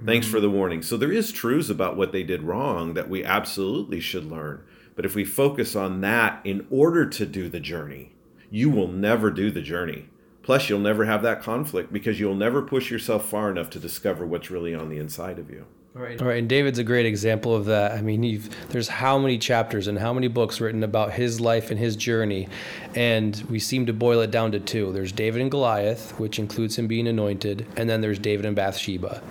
Thanks 0.05 0.27
for 0.27 0.39
the 0.39 0.47
mm-hmm. 0.47 0.55
warning. 0.55 0.81
So 0.81 0.97
there 0.97 1.11
is 1.11 1.31
truths 1.31 1.69
about 1.69 1.95
what 1.95 2.11
they 2.11 2.23
did 2.23 2.43
wrong 2.43 2.93
that 2.95 3.09
we 3.09 3.23
absolutely 3.23 3.99
should 3.99 4.25
learn. 4.25 4.63
But 4.95 5.05
if 5.05 5.15
we 5.15 5.25
focus 5.25 5.75
on 5.75 6.01
that 6.01 6.41
in 6.43 6.65
order 6.69 7.05
to 7.05 7.25
do 7.25 7.47
the 7.49 7.59
journey, 7.59 8.13
you 8.49 8.69
will 8.69 8.87
never 8.87 9.31
do 9.31 9.51
the 9.51 9.61
journey. 9.61 10.09
Plus, 10.41 10.67
you'll 10.69 10.79
never 10.79 11.05
have 11.05 11.21
that 11.23 11.41
conflict 11.41 11.93
because 11.93 12.19
you'll 12.19 12.35
never 12.35 12.61
push 12.61 12.91
yourself 12.91 13.27
far 13.29 13.49
enough 13.49 13.69
to 13.71 13.79
discover 13.79 14.25
what's 14.25 14.51
really 14.51 14.75
on 14.75 14.89
the 14.89 14.97
inside 14.97 15.39
of 15.39 15.49
you. 15.49 15.65
Right. 15.93 16.19
All 16.19 16.27
right. 16.27 16.39
And 16.39 16.49
David's 16.49 16.79
a 16.79 16.83
great 16.83 17.05
example 17.05 17.55
of 17.55 17.65
that. 17.65 17.91
I 17.91 18.01
mean, 18.01 18.41
there's 18.69 18.87
how 18.87 19.19
many 19.19 19.37
chapters 19.37 19.85
and 19.85 19.99
how 19.99 20.11
many 20.11 20.27
books 20.27 20.59
written 20.59 20.83
about 20.83 21.13
his 21.13 21.39
life 21.39 21.69
and 21.69 21.79
his 21.79 21.95
journey. 21.95 22.47
And 22.95 23.35
we 23.47 23.59
seem 23.59 23.85
to 23.85 23.93
boil 23.93 24.21
it 24.21 24.31
down 24.31 24.51
to 24.53 24.59
two 24.59 24.91
there's 24.91 25.11
David 25.11 25.41
and 25.41 25.51
Goliath, 25.51 26.19
which 26.19 26.39
includes 26.39 26.77
him 26.77 26.87
being 26.87 27.07
anointed, 27.07 27.67
and 27.77 27.87
then 27.87 28.01
there's 28.01 28.17
David 28.17 28.45
and 28.45 28.55
Bathsheba. 28.55 29.21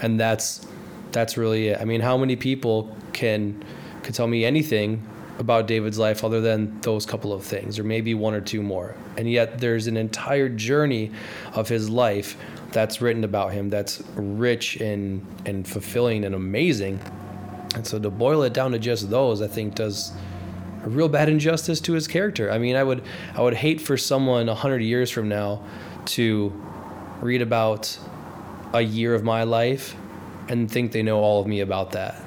And 0.00 0.18
that's 0.18 0.66
that's 1.12 1.36
really 1.36 1.68
it. 1.68 1.80
I 1.80 1.84
mean, 1.84 2.00
how 2.00 2.16
many 2.16 2.34
people 2.34 2.96
can 3.12 3.62
can 4.02 4.14
tell 4.14 4.26
me 4.26 4.46
anything 4.46 5.06
about 5.40 5.66
David's 5.66 5.98
life 5.98 6.22
other 6.22 6.40
than 6.40 6.80
those 6.82 7.04
couple 7.04 7.32
of 7.32 7.42
things, 7.42 7.78
or 7.78 7.84
maybe 7.84 8.14
one 8.14 8.34
or 8.34 8.40
two 8.40 8.62
more? 8.62 8.94
And 9.16 9.28
yet 9.28 9.58
there's 9.58 9.88
an 9.88 9.96
entire 9.96 10.48
journey 10.48 11.10
of 11.54 11.68
his 11.68 11.90
life 11.90 12.36
that's 12.70 13.00
written 13.00 13.24
about 13.24 13.52
him 13.52 13.68
that's 13.68 14.02
rich 14.14 14.76
and 14.76 15.26
and 15.44 15.66
fulfilling 15.66 16.24
and 16.24 16.34
amazing. 16.34 17.00
And 17.74 17.86
so 17.86 17.98
to 17.98 18.10
boil 18.10 18.42
it 18.42 18.52
down 18.52 18.72
to 18.72 18.78
just 18.78 19.10
those, 19.10 19.42
I 19.42 19.48
think 19.48 19.74
does 19.74 20.12
a 20.84 20.88
real 20.88 21.08
bad 21.08 21.28
injustice 21.28 21.80
to 21.82 21.92
his 21.92 22.06
character. 22.06 22.50
I 22.50 22.58
mean, 22.58 22.76
I 22.76 22.82
would 22.82 23.02
I 23.34 23.42
would 23.42 23.54
hate 23.54 23.80
for 23.80 23.96
someone 23.96 24.48
a 24.48 24.54
hundred 24.54 24.82
years 24.82 25.10
from 25.10 25.28
now 25.28 25.62
to 26.06 26.52
read 27.20 27.42
about 27.42 27.98
a 28.72 28.80
year 28.80 29.14
of 29.14 29.24
my 29.24 29.42
life 29.42 29.96
and 30.48 30.70
think 30.70 30.92
they 30.92 31.02
know 31.02 31.18
all 31.18 31.40
of 31.40 31.46
me 31.46 31.60
about 31.60 31.92
that. 31.92 32.20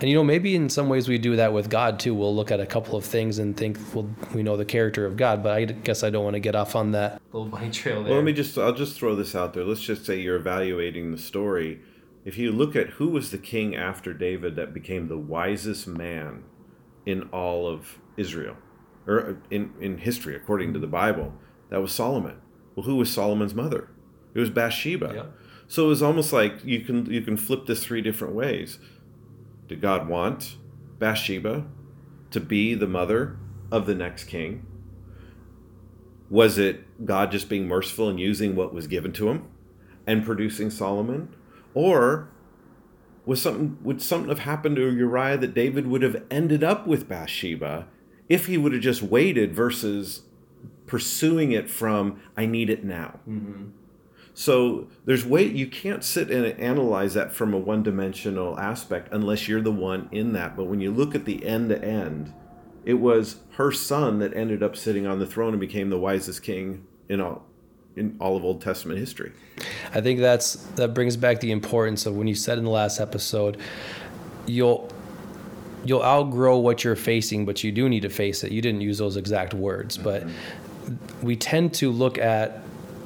And 0.00 0.08
you 0.08 0.16
know, 0.16 0.24
maybe 0.24 0.56
in 0.56 0.70
some 0.70 0.88
ways 0.88 1.08
we 1.08 1.18
do 1.18 1.36
that 1.36 1.52
with 1.52 1.68
God 1.68 2.00
too. 2.00 2.14
We'll 2.14 2.34
look 2.34 2.50
at 2.50 2.58
a 2.58 2.64
couple 2.64 2.96
of 2.96 3.04
things 3.04 3.38
and 3.38 3.54
think, 3.54 3.78
well, 3.94 4.08
we 4.34 4.42
know 4.42 4.56
the 4.56 4.64
character 4.64 5.04
of 5.04 5.18
God. 5.18 5.42
But 5.42 5.52
I 5.52 5.64
guess 5.66 6.02
I 6.02 6.08
don't 6.08 6.24
want 6.24 6.34
to 6.34 6.40
get 6.40 6.54
off 6.54 6.74
on 6.74 6.92
that 6.92 7.20
little 7.32 7.48
bunny 7.50 7.70
trail 7.70 8.02
there. 8.02 8.12
Well, 8.12 8.16
let 8.16 8.24
me 8.24 8.32
just, 8.32 8.56
I'll 8.56 8.72
just 8.72 8.96
throw 8.96 9.14
this 9.14 9.34
out 9.34 9.52
there. 9.52 9.62
Let's 9.62 9.82
just 9.82 10.06
say 10.06 10.18
you're 10.18 10.36
evaluating 10.36 11.10
the 11.10 11.18
story. 11.18 11.80
If 12.24 12.38
you 12.38 12.50
look 12.50 12.74
at 12.74 12.90
who 12.90 13.08
was 13.08 13.30
the 13.30 13.38
king 13.38 13.76
after 13.76 14.14
David 14.14 14.56
that 14.56 14.72
became 14.72 15.08
the 15.08 15.18
wisest 15.18 15.86
man 15.86 16.44
in 17.04 17.24
all 17.24 17.66
of 17.66 17.98
Israel, 18.16 18.56
or 19.06 19.20
uh, 19.20 19.34
in, 19.50 19.72
in 19.80 19.98
history, 19.98 20.34
according 20.34 20.72
to 20.72 20.78
the 20.78 20.86
Bible, 20.86 21.34
that 21.68 21.80
was 21.82 21.92
Solomon. 21.92 22.40
Well, 22.74 22.86
who 22.86 22.96
was 22.96 23.10
Solomon's 23.10 23.54
mother? 23.54 23.90
It 24.34 24.40
was 24.40 24.50
Bathsheba. 24.50 25.32
So 25.66 25.84
it 25.84 25.88
was 25.88 26.02
almost 26.02 26.32
like 26.32 26.64
you 26.64 26.80
can 26.80 27.06
you 27.06 27.20
can 27.20 27.36
flip 27.36 27.66
this 27.66 27.84
three 27.84 28.02
different 28.02 28.34
ways 28.34 28.78
Did 29.70 29.80
God 29.80 30.08
want 30.08 30.56
Bathsheba 30.98 31.64
to 32.32 32.40
be 32.40 32.74
the 32.74 32.88
mother 32.88 33.36
of 33.70 33.86
the 33.86 33.94
next 33.94 34.24
king? 34.24 34.66
Was 36.28 36.58
it 36.58 37.06
God 37.06 37.30
just 37.30 37.48
being 37.48 37.68
merciful 37.68 38.08
and 38.08 38.18
using 38.18 38.56
what 38.56 38.74
was 38.74 38.88
given 38.88 39.12
to 39.12 39.28
him 39.28 39.46
and 40.08 40.26
producing 40.26 40.70
Solomon? 40.70 41.36
Or 41.72 42.30
was 43.24 43.40
something 43.40 43.78
would 43.84 44.02
something 44.02 44.28
have 44.28 44.40
happened 44.40 44.74
to 44.74 44.92
Uriah 44.92 45.36
that 45.36 45.54
David 45.54 45.86
would 45.86 46.02
have 46.02 46.24
ended 46.32 46.64
up 46.64 46.88
with 46.88 47.08
Bathsheba 47.08 47.86
if 48.28 48.46
he 48.46 48.58
would 48.58 48.72
have 48.72 48.82
just 48.82 49.02
waited 49.02 49.54
versus 49.54 50.22
pursuing 50.88 51.52
it 51.52 51.70
from 51.70 52.20
I 52.36 52.44
need 52.44 52.70
it 52.70 52.82
now. 52.82 53.20
Mm-hmm. 53.28 53.66
So 54.40 54.88
there's 55.04 55.26
way 55.26 55.44
you 55.44 55.66
can't 55.66 56.02
sit 56.02 56.30
and 56.30 56.46
analyze 56.58 57.12
that 57.12 57.30
from 57.30 57.52
a 57.52 57.58
one-dimensional 57.58 58.58
aspect 58.58 59.12
unless 59.12 59.48
you're 59.48 59.60
the 59.60 59.70
one 59.70 60.08
in 60.12 60.32
that. 60.32 60.56
But 60.56 60.64
when 60.64 60.80
you 60.80 60.90
look 60.90 61.14
at 61.14 61.26
the 61.26 61.44
end 61.44 61.68
to 61.68 61.84
end, 61.84 62.32
it 62.86 62.94
was 62.94 63.40
her 63.56 63.70
son 63.70 64.18
that 64.20 64.34
ended 64.34 64.62
up 64.62 64.76
sitting 64.76 65.06
on 65.06 65.18
the 65.18 65.26
throne 65.26 65.50
and 65.50 65.60
became 65.60 65.90
the 65.90 65.98
wisest 65.98 66.42
king 66.42 66.86
in 67.10 67.20
all 67.20 67.44
in 67.96 68.16
all 68.18 68.34
of 68.34 68.42
Old 68.42 68.62
Testament 68.62 68.98
history. 68.98 69.32
I 69.92 70.00
think 70.00 70.20
that's 70.20 70.54
that 70.76 70.94
brings 70.94 71.18
back 71.18 71.40
the 71.40 71.52
importance 71.52 72.06
of 72.06 72.16
when 72.16 72.26
you 72.26 72.34
said 72.34 72.56
in 72.56 72.64
the 72.64 72.70
last 72.70 72.98
episode, 72.98 73.58
you'll 74.46 74.90
you'll 75.84 76.02
outgrow 76.02 76.56
what 76.56 76.82
you're 76.82 76.96
facing, 76.96 77.44
but 77.44 77.62
you 77.62 77.72
do 77.72 77.90
need 77.90 78.00
to 78.00 78.08
face 78.08 78.42
it. 78.42 78.52
You 78.52 78.62
didn't 78.62 78.80
use 78.80 78.96
those 78.96 79.18
exact 79.18 79.52
words, 79.52 79.98
but 79.98 80.26
mm-hmm. 80.26 81.26
we 81.26 81.36
tend 81.36 81.74
to 81.74 81.90
look 81.90 82.16
at 82.16 82.59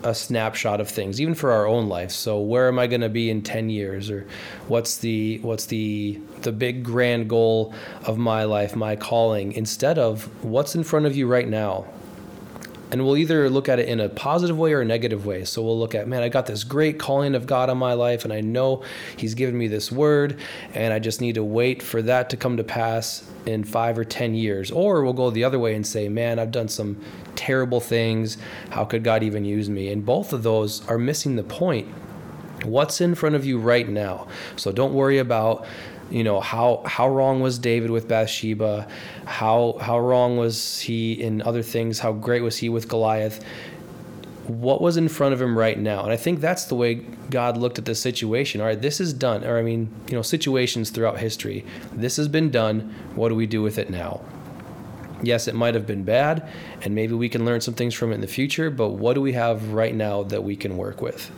a 0.05 0.15
snapshot 0.15 0.81
of 0.81 0.89
things, 0.89 1.21
even 1.21 1.35
for 1.35 1.51
our 1.51 1.67
own 1.67 1.89
life. 1.89 2.11
So 2.11 2.39
where 2.39 2.69
am 2.69 2.79
I 2.79 2.87
going 2.87 3.01
to 3.01 3.09
be 3.09 3.31
in 3.31 3.43
10 3.43 3.71
years 3.71 4.11
or 4.11 4.27
what's 4.69 4.99
the 4.99 5.39
what's 5.39 5.67
the 5.67 6.21
the 6.43 6.53
big 6.53 6.85
grand 6.85 7.29
goal 7.29 7.75
of 8.05 8.19
my 8.19 8.45
life, 8.45 8.77
my 8.77 8.97
calling 8.97 9.53
instead 9.53 9.99
of 9.99 10.25
what's 10.45 10.75
in 10.75 10.85
front 10.85 11.07
of 11.07 11.17
you 11.17 11.27
right 11.27 11.49
now 11.49 11.87
and 12.95 13.05
we'll 13.05 13.17
either 13.17 13.51
look 13.51 13.69
at 13.69 13.81
it 13.81 13.89
in 13.89 13.99
a 13.99 14.09
positive 14.09 14.57
way 14.57 14.73
or 14.73 14.83
a 14.83 14.85
negative 14.85 15.27
way. 15.27 15.45
So 15.45 15.65
we'll 15.65 15.77
look 15.77 15.97
at, 15.97 16.07
man, 16.07 16.23
I 16.23 16.29
got 16.29 16.47
this 16.47 16.63
great 16.63 16.97
calling 16.97 17.35
of 17.35 17.45
God 17.45 17.69
on 17.69 17.77
my 17.77 17.95
life, 17.95 18.23
and 18.23 18.33
I 18.33 18.41
know 18.41 18.85
He's 19.17 19.35
given 19.35 19.59
me 19.59 19.67
this 19.67 19.91
word, 19.91 20.39
and 20.75 20.95
I 20.95 21.01
just 21.01 21.21
need 21.21 21.35
to 21.35 21.43
wait 21.43 21.83
for 21.83 22.03
that 22.03 22.31
to 22.31 22.37
come 22.37 22.57
to 22.57 22.63
pass 22.63 23.29
in 23.47 23.65
five 23.65 23.99
or 23.99 24.05
10 24.05 24.37
years. 24.37 24.71
Or 24.71 25.03
we'll 25.03 25.13
go 25.13 25.31
the 25.31 25.43
other 25.43 25.59
way 25.59 25.75
and 25.75 25.85
say, 25.85 26.09
man, 26.09 26.39
I've 26.39 26.53
done 26.53 26.69
some 26.69 26.97
terrible 27.35 27.81
things. 27.81 28.39
How 28.71 28.85
could 28.85 29.03
God 29.03 29.25
even 29.25 29.45
use 29.45 29.69
me? 29.69 29.91
And 29.91 30.07
both 30.07 30.33
of 30.33 30.45
those 30.45 30.87
are 30.87 30.97
missing 30.97 31.35
the 31.35 31.43
point. 31.43 31.89
What's 32.63 33.01
in 33.01 33.17
front 33.17 33.35
of 33.35 33.45
you 33.45 33.59
right 33.59 33.89
now? 33.89 34.29
So 34.55 34.71
don't 34.71 34.95
worry 34.95 35.19
about 35.19 35.67
you 36.11 36.25
know 36.25 36.41
how 36.41 36.83
how 36.87 37.09
wrong 37.09 37.41
was 37.41 37.59
David 37.59 37.91
with 37.91 38.09
Bathsheba? 38.09 38.87
How 39.25 39.77
how 39.81 39.99
wrong 39.99 40.37
was 40.37 40.81
he 40.81 41.13
in 41.13 41.43
other 41.43 41.63
things? 41.63 41.99
How 41.99 42.13
great 42.13 42.43
was 42.43 42.59
he 42.59 42.69
with 42.69 42.89
Goliath? 42.89 43.45
What 44.47 44.83
was 44.83 44.97
in 44.97 45.09
front 45.09 45.33
of 45.33 45.41
him 45.41 45.57
right 45.57 45.79
now? 45.79 46.03
And 46.03 46.13
I 46.13 46.17
think 46.17 46.41
that's 46.41 46.67
the 46.67 46.75
way 46.75 46.97
God 47.31 47.57
looked 47.57 47.79
at 47.79 47.87
the 47.87 47.95
situation. 47.95 48.61
All 48.61 48.67
right 48.67 48.81
this 48.81 49.01
is 49.01 49.13
done 49.13 49.45
or 49.45 49.59
I 49.59 49.63
mean 49.63 49.91
you 50.09 50.15
know 50.15 50.23
situations 50.23 50.91
throughout 50.91 51.19
history. 51.19 51.65
This 51.93 52.17
has 52.17 52.29
been 52.29 52.51
done. 52.51 52.95
What 53.15 53.31
do 53.31 53.35
we 53.35 53.47
do 53.47 53.63
with 53.63 53.79
it 53.79 53.91
now? 53.91 54.21
Yes 55.23 55.49
it 55.49 55.55
might 55.55 55.75
have 55.75 55.87
been 55.87 56.05
bad 56.05 56.49
and 56.83 56.95
maybe 56.95 57.15
we 57.15 57.29
can 57.29 57.45
learn 57.45 57.61
some 57.61 57.75
things 57.75 57.95
from 57.95 58.13
it 58.13 58.17
in 58.17 58.21
the 58.21 58.27
future 58.27 58.71
but 58.71 58.91
what 58.91 59.15
do 59.15 59.23
we 59.23 59.33
have 59.33 59.73
right 59.73 59.95
now 59.95 60.23
that 60.25 60.45
we 60.45 60.55
can 60.55 60.77
work 60.77 61.01
with 61.01 61.31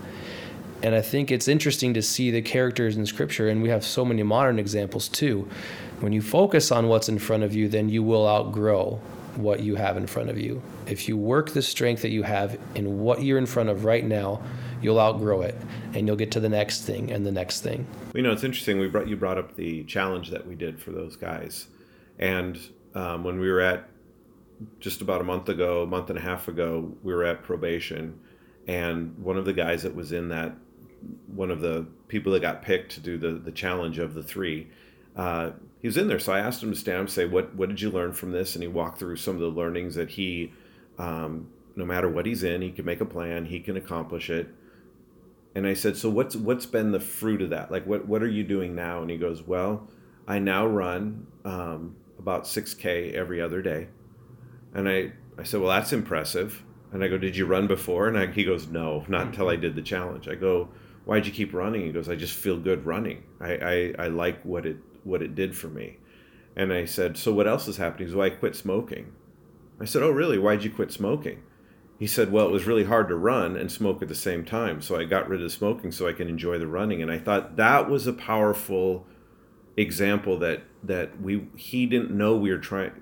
and 0.82 0.94
I 0.94 1.00
think 1.00 1.30
it's 1.30 1.48
interesting 1.48 1.94
to 1.94 2.02
see 2.02 2.30
the 2.30 2.42
characters 2.42 2.96
in 2.96 3.06
Scripture, 3.06 3.48
and 3.48 3.62
we 3.62 3.68
have 3.68 3.84
so 3.84 4.04
many 4.04 4.22
modern 4.22 4.58
examples 4.58 5.08
too. 5.08 5.48
When 6.00 6.12
you 6.12 6.20
focus 6.20 6.70
on 6.70 6.88
what's 6.88 7.08
in 7.08 7.18
front 7.18 7.42
of 7.42 7.54
you, 7.54 7.68
then 7.68 7.88
you 7.88 8.02
will 8.02 8.28
outgrow 8.28 9.00
what 9.36 9.60
you 9.60 9.76
have 9.76 9.96
in 9.96 10.06
front 10.06 10.30
of 10.30 10.38
you. 10.38 10.62
If 10.86 11.08
you 11.08 11.16
work 11.16 11.50
the 11.50 11.62
strength 11.62 12.02
that 12.02 12.10
you 12.10 12.22
have 12.22 12.58
in 12.74 13.00
what 13.00 13.22
you're 13.22 13.38
in 13.38 13.46
front 13.46 13.68
of 13.68 13.84
right 13.84 14.04
now, 14.04 14.42
you'll 14.80 15.00
outgrow 15.00 15.42
it 15.42 15.56
and 15.94 16.06
you'll 16.06 16.16
get 16.16 16.30
to 16.32 16.40
the 16.40 16.48
next 16.48 16.82
thing 16.82 17.10
and 17.10 17.26
the 17.26 17.32
next 17.32 17.60
thing. 17.60 17.86
You 18.14 18.22
know, 18.22 18.32
it's 18.32 18.44
interesting. 18.44 18.78
We 18.78 18.88
brought 18.88 19.08
you 19.08 19.16
brought 19.16 19.38
up 19.38 19.56
the 19.56 19.84
challenge 19.84 20.30
that 20.30 20.46
we 20.46 20.54
did 20.54 20.80
for 20.80 20.90
those 20.90 21.16
guys, 21.16 21.68
and 22.18 22.58
um, 22.94 23.24
when 23.24 23.38
we 23.38 23.50
were 23.50 23.60
at 23.60 23.88
just 24.80 25.02
about 25.02 25.20
a 25.20 25.24
month 25.24 25.48
ago, 25.48 25.82
a 25.82 25.86
month 25.86 26.08
and 26.08 26.18
a 26.18 26.22
half 26.22 26.48
ago, 26.48 26.94
we 27.02 27.14
were 27.14 27.24
at 27.24 27.42
probation, 27.42 28.18
and 28.66 29.18
one 29.18 29.36
of 29.36 29.44
the 29.44 29.52
guys 29.52 29.82
that 29.82 29.94
was 29.94 30.12
in 30.12 30.28
that 30.28 30.54
one 31.26 31.50
of 31.50 31.60
the 31.60 31.86
people 32.08 32.32
that 32.32 32.40
got 32.40 32.62
picked 32.62 32.92
to 32.92 33.00
do 33.00 33.18
the 33.18 33.32
the 33.32 33.52
challenge 33.52 33.98
of 33.98 34.14
the 34.14 34.22
three. 34.22 34.68
Uh, 35.16 35.52
he 35.80 35.88
was 35.88 35.96
in 35.96 36.08
there, 36.08 36.18
so 36.18 36.32
I 36.32 36.40
asked 36.40 36.62
him 36.62 36.70
to 36.70 36.76
stand 36.76 36.96
up 36.96 37.00
and 37.02 37.10
say, 37.10 37.26
"What 37.26 37.54
what 37.54 37.68
did 37.68 37.80
you 37.80 37.90
learn 37.90 38.12
from 38.12 38.32
this?" 38.32 38.54
And 38.54 38.62
he 38.62 38.68
walked 38.68 38.98
through 38.98 39.16
some 39.16 39.34
of 39.34 39.40
the 39.40 39.48
learnings 39.48 39.94
that 39.94 40.10
he, 40.10 40.52
um, 40.98 41.48
no 41.74 41.84
matter 41.84 42.08
what 42.08 42.26
he's 42.26 42.42
in, 42.42 42.62
he 42.62 42.70
can 42.70 42.84
make 42.84 43.00
a 43.00 43.06
plan, 43.06 43.46
he 43.46 43.60
can 43.60 43.76
accomplish 43.76 44.30
it. 44.30 44.48
And 45.54 45.66
I 45.66 45.74
said, 45.74 45.96
"So 45.96 46.10
what's 46.10 46.36
what's 46.36 46.66
been 46.66 46.92
the 46.92 47.00
fruit 47.00 47.40
of 47.40 47.50
that? 47.50 47.70
Like, 47.70 47.86
what 47.86 48.06
what 48.06 48.22
are 48.22 48.28
you 48.28 48.44
doing 48.44 48.74
now?" 48.74 49.00
And 49.00 49.10
he 49.10 49.16
goes, 49.16 49.42
"Well, 49.42 49.88
I 50.28 50.38
now 50.38 50.66
run 50.66 51.26
um, 51.44 51.96
about 52.18 52.46
six 52.46 52.74
k 52.74 53.12
every 53.12 53.40
other 53.40 53.62
day." 53.62 53.88
And 54.74 54.88
I 54.88 55.12
I 55.38 55.44
said, 55.44 55.60
"Well, 55.60 55.70
that's 55.70 55.92
impressive." 55.92 56.62
And 56.92 57.02
I 57.02 57.08
go, 57.08 57.16
"Did 57.16 57.36
you 57.36 57.46
run 57.46 57.66
before?" 57.66 58.06
And 58.06 58.18
I, 58.18 58.26
he 58.26 58.44
goes, 58.44 58.68
"No, 58.68 59.04
not 59.08 59.26
until 59.26 59.48
I 59.48 59.56
did 59.56 59.74
the 59.76 59.82
challenge." 59.82 60.28
I 60.28 60.34
go 60.34 60.68
why'd 61.06 61.24
you 61.24 61.32
keep 61.32 61.54
running? 61.54 61.82
He 61.82 61.92
goes, 61.92 62.08
I 62.10 62.16
just 62.16 62.34
feel 62.34 62.58
good 62.58 62.84
running. 62.84 63.22
I, 63.40 63.52
I, 63.54 63.94
I 63.98 64.06
like 64.08 64.42
what 64.42 64.66
it 64.66 64.76
what 65.04 65.22
it 65.22 65.34
did 65.34 65.56
for 65.56 65.68
me. 65.68 65.98
And 66.56 66.72
I 66.72 66.84
said, 66.84 67.16
so 67.16 67.32
what 67.32 67.46
else 67.46 67.68
is 67.68 67.76
happening? 67.76 68.08
He 68.08 68.12
goes, 68.12 68.16
well, 68.16 68.26
I 68.26 68.30
quit 68.30 68.56
smoking. 68.56 69.12
I 69.80 69.84
said, 69.84 70.02
oh 70.02 70.10
really? 70.10 70.38
Why'd 70.38 70.64
you 70.64 70.70
quit 70.70 70.90
smoking? 70.90 71.42
He 71.98 72.06
said, 72.06 72.30
well, 72.30 72.46
it 72.46 72.52
was 72.52 72.66
really 72.66 72.84
hard 72.84 73.08
to 73.08 73.14
run 73.14 73.56
and 73.56 73.72
smoke 73.72 74.02
at 74.02 74.08
the 74.08 74.14
same 74.14 74.44
time, 74.44 74.82
so 74.82 74.96
I 74.96 75.04
got 75.04 75.30
rid 75.30 75.42
of 75.42 75.50
smoking 75.50 75.92
so 75.92 76.06
I 76.06 76.12
can 76.12 76.28
enjoy 76.28 76.58
the 76.58 76.66
running. 76.66 77.00
And 77.00 77.10
I 77.10 77.18
thought 77.18 77.56
that 77.56 77.88
was 77.88 78.06
a 78.06 78.12
powerful 78.12 79.06
example 79.76 80.38
that 80.38 80.62
that 80.82 81.20
we 81.20 81.46
he 81.56 81.86
didn't 81.86 82.10
know 82.10 82.34
we 82.34 82.50
were 82.50 82.58
trying 82.58 82.92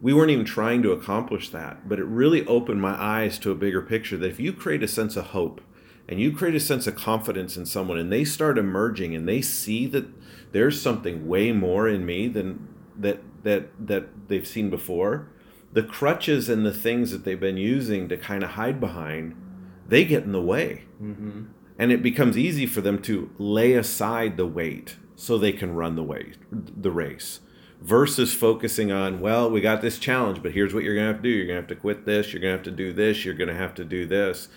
we 0.00 0.12
weren't 0.12 0.30
even 0.30 0.44
trying 0.44 0.80
to 0.82 0.92
accomplish 0.92 1.50
that 1.50 1.88
but 1.88 1.98
it 1.98 2.04
really 2.04 2.46
opened 2.46 2.80
my 2.80 2.94
eyes 2.94 3.38
to 3.38 3.50
a 3.50 3.54
bigger 3.54 3.82
picture 3.82 4.16
that 4.16 4.30
if 4.30 4.38
you 4.38 4.52
create 4.52 4.82
a 4.82 4.88
sense 4.88 5.16
of 5.16 5.26
hope 5.26 5.60
and 6.08 6.18
you 6.18 6.32
create 6.32 6.54
a 6.54 6.60
sense 6.60 6.86
of 6.86 6.96
confidence 6.96 7.56
in 7.56 7.66
someone 7.66 7.98
and 7.98 8.10
they 8.10 8.24
start 8.24 8.58
emerging 8.58 9.14
and 9.14 9.28
they 9.28 9.42
see 9.42 9.86
that 9.88 10.06
there's 10.52 10.80
something 10.80 11.28
way 11.28 11.52
more 11.52 11.86
in 11.86 12.06
me 12.06 12.28
than 12.28 12.66
that 12.96 13.20
that 13.44 13.68
that 13.86 14.28
they've 14.28 14.48
seen 14.48 14.70
before. 14.70 15.28
The 15.70 15.82
crutches 15.82 16.48
and 16.48 16.64
the 16.64 16.72
things 16.72 17.10
that 17.10 17.24
they've 17.24 17.38
been 17.38 17.58
using 17.58 18.08
to 18.08 18.16
kind 18.16 18.42
of 18.42 18.50
hide 18.50 18.80
behind 18.80 19.36
they 19.86 20.04
get 20.04 20.24
in 20.24 20.32
the 20.32 20.42
way. 20.42 20.84
Mm-hmm. 21.02 21.44
and 21.78 21.92
it 21.92 22.02
becomes 22.02 22.36
easy 22.36 22.66
for 22.66 22.80
them 22.80 23.00
to 23.02 23.30
lay 23.38 23.74
aside 23.74 24.36
the 24.36 24.46
weight 24.46 24.96
so 25.14 25.38
they 25.38 25.52
can 25.52 25.76
run 25.76 25.94
the 25.94 26.02
way 26.02 26.32
the 26.50 26.90
race 26.90 27.38
versus 27.80 28.34
focusing 28.34 28.90
on 28.90 29.20
well 29.20 29.48
we 29.48 29.60
got 29.60 29.80
this 29.80 30.00
challenge 30.00 30.42
but 30.42 30.50
here's 30.50 30.74
what 30.74 30.82
you're 30.82 30.96
going 30.96 31.06
to 31.06 31.12
have 31.12 31.22
to 31.22 31.28
do. 31.28 31.28
You're 31.28 31.46
going 31.46 31.56
to 31.56 31.62
have 31.62 31.68
to 31.68 31.76
quit 31.76 32.04
this. 32.04 32.32
You're 32.32 32.42
going 32.42 32.52
to 32.52 32.56
have 32.56 32.64
to 32.64 32.70
do 32.72 32.92
this. 32.92 33.24
You're 33.24 33.34
going 33.34 33.48
to 33.48 33.54
have 33.54 33.74
to 33.74 33.84
do 33.84 34.06
this 34.06 34.48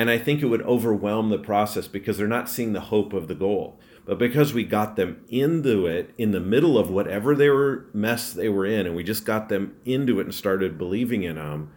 and 0.00 0.08
I 0.08 0.16
think 0.16 0.40
it 0.40 0.46
would 0.46 0.62
overwhelm 0.62 1.28
the 1.28 1.36
process 1.36 1.86
because 1.86 2.16
they're 2.16 2.26
not 2.26 2.48
seeing 2.48 2.72
the 2.72 2.80
hope 2.80 3.12
of 3.12 3.28
the 3.28 3.34
goal. 3.34 3.78
But 4.06 4.16
because 4.16 4.54
we 4.54 4.64
got 4.64 4.96
them 4.96 5.22
into 5.28 5.86
it 5.86 6.14
in 6.16 6.30
the 6.30 6.40
middle 6.40 6.78
of 6.78 6.88
whatever 6.88 7.34
they 7.34 7.50
were 7.50 7.84
mess 7.92 8.32
they 8.32 8.48
were 8.48 8.64
in, 8.64 8.86
and 8.86 8.96
we 8.96 9.04
just 9.04 9.26
got 9.26 9.50
them 9.50 9.76
into 9.84 10.18
it 10.18 10.24
and 10.24 10.34
started 10.34 10.78
believing 10.78 11.22
in 11.22 11.34
them, 11.36 11.70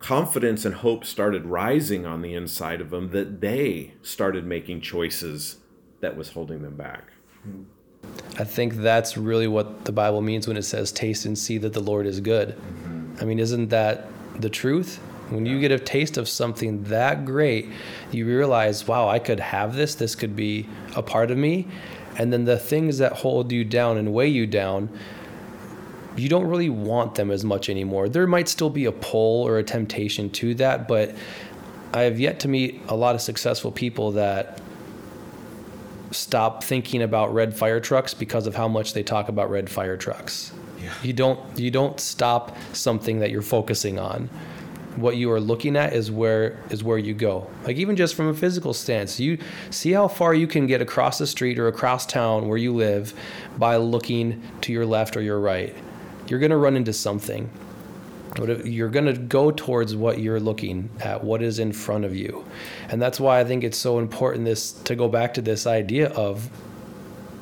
confidence 0.00 0.64
and 0.64 0.74
hope 0.74 1.04
started 1.04 1.46
rising 1.46 2.04
on 2.04 2.20
the 2.20 2.34
inside 2.34 2.80
of 2.80 2.90
them 2.90 3.10
that 3.10 3.40
they 3.40 3.94
started 4.02 4.44
making 4.44 4.80
choices 4.80 5.58
that 6.00 6.16
was 6.16 6.30
holding 6.30 6.62
them 6.62 6.74
back. 6.74 7.12
I 8.40 8.42
think 8.42 8.74
that's 8.74 9.16
really 9.16 9.46
what 9.46 9.84
the 9.84 9.92
Bible 9.92 10.20
means 10.20 10.48
when 10.48 10.56
it 10.56 10.64
says, 10.64 10.90
taste 10.90 11.26
and 11.26 11.38
see 11.38 11.58
that 11.58 11.74
the 11.74 11.80
Lord 11.80 12.08
is 12.08 12.18
good. 12.18 12.56
Mm-hmm. 12.56 13.16
I 13.20 13.24
mean, 13.24 13.38
isn't 13.38 13.68
that 13.68 14.08
the 14.40 14.50
truth? 14.50 14.98
When 15.30 15.46
you 15.46 15.60
get 15.60 15.70
a 15.70 15.78
taste 15.78 16.16
of 16.16 16.28
something 16.28 16.84
that 16.84 17.24
great, 17.24 17.68
you 18.10 18.26
realize, 18.26 18.86
wow, 18.86 19.08
I 19.08 19.18
could 19.18 19.40
have 19.40 19.74
this. 19.74 19.94
This 19.94 20.14
could 20.14 20.34
be 20.34 20.68
a 20.96 21.02
part 21.02 21.30
of 21.30 21.38
me. 21.38 21.68
And 22.16 22.32
then 22.32 22.44
the 22.44 22.58
things 22.58 22.98
that 22.98 23.12
hold 23.12 23.52
you 23.52 23.64
down 23.64 23.96
and 23.96 24.12
weigh 24.12 24.28
you 24.28 24.46
down, 24.46 24.90
you 26.16 26.28
don't 26.28 26.46
really 26.46 26.68
want 26.68 27.14
them 27.14 27.30
as 27.30 27.44
much 27.44 27.68
anymore. 27.68 28.08
There 28.08 28.26
might 28.26 28.48
still 28.48 28.70
be 28.70 28.84
a 28.84 28.92
pull 28.92 29.46
or 29.46 29.58
a 29.58 29.62
temptation 29.62 30.30
to 30.30 30.54
that, 30.56 30.88
but 30.88 31.14
I 31.94 32.02
have 32.02 32.18
yet 32.18 32.40
to 32.40 32.48
meet 32.48 32.82
a 32.88 32.96
lot 32.96 33.14
of 33.14 33.20
successful 33.20 33.70
people 33.70 34.12
that 34.12 34.60
stop 36.10 36.64
thinking 36.64 37.02
about 37.02 37.32
red 37.32 37.56
fire 37.56 37.80
trucks 37.80 38.14
because 38.14 38.46
of 38.46 38.54
how 38.54 38.66
much 38.66 38.94
they 38.94 39.02
talk 39.02 39.28
about 39.28 39.48
red 39.48 39.70
fire 39.70 39.96
trucks. 39.96 40.52
Yeah. 40.82 40.92
You 41.02 41.12
don't 41.12 41.58
you 41.58 41.70
don't 41.70 42.00
stop 42.00 42.56
something 42.72 43.20
that 43.20 43.30
you're 43.30 43.42
focusing 43.42 43.98
on 43.98 44.28
what 45.00 45.16
you 45.16 45.30
are 45.32 45.40
looking 45.40 45.76
at 45.76 45.92
is 45.92 46.10
where 46.10 46.58
is 46.70 46.84
where 46.84 46.98
you 46.98 47.14
go. 47.14 47.48
Like 47.64 47.76
even 47.76 47.96
just 47.96 48.14
from 48.14 48.28
a 48.28 48.34
physical 48.34 48.74
stance, 48.74 49.18
you 49.20 49.38
see 49.70 49.92
how 49.92 50.08
far 50.08 50.34
you 50.34 50.46
can 50.46 50.66
get 50.66 50.80
across 50.80 51.18
the 51.18 51.26
street 51.26 51.58
or 51.58 51.68
across 51.68 52.06
town 52.06 52.48
where 52.48 52.58
you 52.58 52.74
live 52.74 53.14
by 53.58 53.76
looking 53.76 54.42
to 54.62 54.72
your 54.72 54.86
left 54.86 55.16
or 55.16 55.22
your 55.22 55.40
right. 55.40 55.74
You're 56.28 56.38
going 56.38 56.50
to 56.50 56.56
run 56.56 56.76
into 56.76 56.92
something. 56.92 57.50
You're 58.64 58.88
going 58.88 59.06
to 59.06 59.14
go 59.14 59.50
towards 59.50 59.96
what 59.96 60.20
you're 60.20 60.38
looking 60.38 60.88
at, 61.00 61.24
what 61.24 61.42
is 61.42 61.58
in 61.58 61.72
front 61.72 62.04
of 62.04 62.14
you. 62.14 62.44
And 62.88 63.02
that's 63.02 63.18
why 63.18 63.40
I 63.40 63.44
think 63.44 63.64
it's 63.64 63.78
so 63.78 63.98
important 63.98 64.44
this 64.44 64.70
to 64.72 64.94
go 64.94 65.08
back 65.08 65.34
to 65.34 65.42
this 65.42 65.66
idea 65.66 66.10
of 66.10 66.48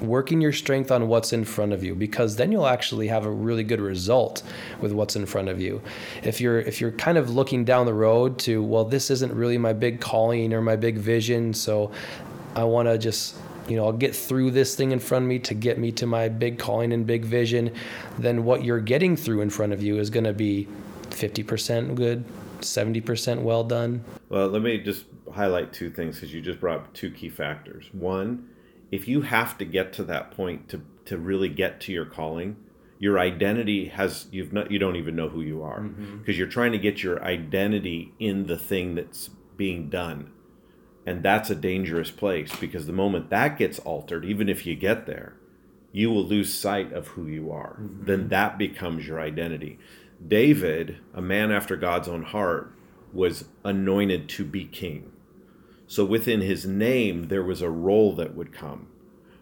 working 0.01 0.41
your 0.41 0.53
strength 0.53 0.91
on 0.91 1.09
what's 1.09 1.33
in 1.33 1.45
front 1.45 1.73
of 1.73 1.83
you 1.83 1.95
because 1.95 2.37
then 2.37 2.53
you'll 2.53 2.67
actually 2.67 3.09
have 3.09 3.27
a 3.27 3.31
really 3.31 3.65
good 3.65 3.81
result 3.81 4.43
with 4.81 4.93
what's 4.93 5.17
in 5.17 5.27
front 5.27 5.49
of 5.49 5.61
you. 5.61 5.83
If 6.23 6.41
you're 6.41 6.61
if 6.61 6.81
you're 6.81 6.93
kind 6.93 7.19
of 7.19 7.31
looking 7.31 7.65
down 7.65 7.87
the 7.87 7.95
road 7.95 8.39
to 8.41 8.63
well 8.63 8.85
this 8.85 9.11
isn't 9.11 9.33
really 9.35 9.59
my 9.59 9.73
big 9.73 10.01
calling 10.01 10.53
or 10.53 10.61
my 10.61 10.77
big 10.77 10.99
vision 10.99 11.55
so 11.55 11.91
i 12.55 12.65
want 12.65 12.89
to 12.89 12.99
just 12.99 13.37
you 13.69 13.77
know 13.77 13.85
i'll 13.85 13.93
get 13.93 14.15
through 14.15 14.51
this 14.51 14.75
thing 14.75 14.93
in 14.93 14.99
front 14.99 15.25
of 15.25 15.29
me 15.29 15.39
to 15.39 15.55
get 15.55 15.79
me 15.79 15.91
to 15.93 16.07
my 16.07 16.29
big 16.29 16.59
calling 16.59 16.93
and 16.93 17.07
big 17.07 17.25
vision 17.25 17.73
then 18.19 18.45
what 18.45 18.65
you're 18.65 18.81
getting 18.81 19.17
through 19.17 19.41
in 19.41 19.51
front 19.51 19.73
of 19.73 19.83
you 19.83 19.99
is 19.99 20.11
going 20.11 20.25
to 20.25 20.33
be 20.33 20.67
50% 21.11 21.95
good 21.95 22.25
70% 22.61 23.43
well 23.43 23.65
done. 23.65 24.05
Well 24.29 24.49
let 24.49 24.63
me 24.63 24.79
just 24.79 25.05
highlight 25.33 25.73
two 25.73 25.91
things 25.91 26.17
because 26.17 26.35
you 26.35 26.41
just 26.41 26.61
brought 26.61 26.79
up 26.79 26.93
two 26.93 27.11
key 27.11 27.29
factors. 27.29 27.87
One 27.93 28.49
if 28.91 29.07
you 29.07 29.23
have 29.23 29.59
to 29.59 29.65
get 29.65 29.93
to 29.95 30.05
that 30.05 30.31
point 30.31 30.69
to 30.69 30.83
to 31.05 31.17
really 31.17 31.49
get 31.49 31.81
to 31.81 31.93
your 31.93 32.05
calling 32.05 32.57
your 32.99 33.19
identity 33.19 33.87
has 33.87 34.27
you've 34.33 34.53
not 34.53 34.71
you 34.71 34.79
don't 34.79 34.97
even 34.97 35.15
know 35.15 35.29
who 35.29 35.41
you 35.41 35.63
are. 35.63 35.81
Because 35.81 36.01
mm-hmm. 36.07 36.33
you're 36.33 36.47
trying 36.47 36.73
to 36.73 36.79
get 36.79 37.03
your 37.03 37.23
identity 37.23 38.13
in 38.19 38.47
the 38.47 38.59
thing 38.59 38.95
that's 38.95 39.31
being 39.57 39.89
done. 39.89 40.33
And 41.07 41.23
that's 41.23 41.49
a 41.49 41.55
dangerous 41.55 42.11
place 42.11 42.55
because 42.57 42.87
the 42.87 42.93
moment 42.93 43.31
that 43.31 43.57
gets 43.57 43.79
altered 43.81 44.25
even 44.25 44.49
if 44.49 44.67
you 44.67 44.75
get 44.75 45.07
there 45.07 45.35
you 45.91 46.11
will 46.11 46.25
lose 46.25 46.53
sight 46.53 46.93
of 46.93 47.09
who 47.09 47.27
you 47.27 47.51
are. 47.51 47.79
Mm-hmm. 47.81 48.05
then 48.05 48.29
that 48.29 48.59
becomes 48.59 49.07
your 49.07 49.21
identity. 49.21 49.79
David 50.27 50.99
a 51.15 51.23
man 51.23 51.51
after 51.51 51.77
god's 51.77 52.09
own 52.09 52.25
heart 52.25 52.73
was 53.13 53.47
anointed 53.65 54.29
to 54.29 54.45
be 54.45 54.65
king 54.65 55.13
so 55.89 56.05
within 56.05 56.43
his 56.43 56.67
name, 56.67 57.29
there 57.29 57.43
was 57.43 57.63
a 57.63 57.71
role 57.71 58.15
that 58.17 58.37
would 58.37 58.53
come. 58.53 58.89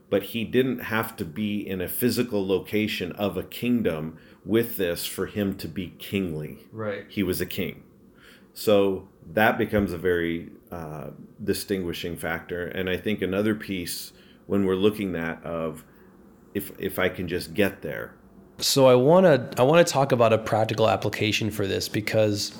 But 0.09 0.23
he 0.23 0.45
didn't 0.45 0.79
have 0.79 1.17
to 1.17 1.25
be 1.25 1.59
in 1.69 1.81
a 1.81 1.89
physical 1.89 2.47
location 2.47 3.11
of 3.13 3.37
a 3.37 3.43
kingdom 3.43 4.17
with 4.45 4.77
this 4.77 5.05
for 5.05 5.27
him 5.27 5.57
to 5.57 5.67
be 5.67 5.89
kingly. 5.99 6.61
Right. 6.71 7.05
He 7.09 7.25
was 7.25 7.41
a 7.41 7.47
king. 7.47 7.83
So 8.55 9.09
that 9.33 9.59
becomes 9.59 9.93
a 9.93 9.99
very 9.99 10.51
uh, 10.71 11.11
distinguishing 11.43 12.17
factor. 12.17 12.69
And 12.69 12.89
I 12.89 12.97
think 12.97 13.23
another 13.23 13.57
piece 13.57 14.13
when 14.47 14.65
we're 14.65 14.77
looking 14.77 15.17
at 15.17 15.45
of 15.45 15.85
if 16.55 16.71
if 16.79 17.01
I 17.01 17.09
can 17.09 17.27
just 17.27 17.55
get 17.55 17.83
there. 17.83 18.15
So 18.59 18.87
I 18.87 18.95
want 18.95 19.27
to 19.27 19.61
I 19.61 19.65
want 19.65 19.85
to 19.85 19.93
talk 19.93 20.13
about 20.13 20.33
a 20.33 20.39
practical 20.39 20.89
application 20.89 21.51
for 21.51 21.67
this 21.67 21.89
because 21.89 22.57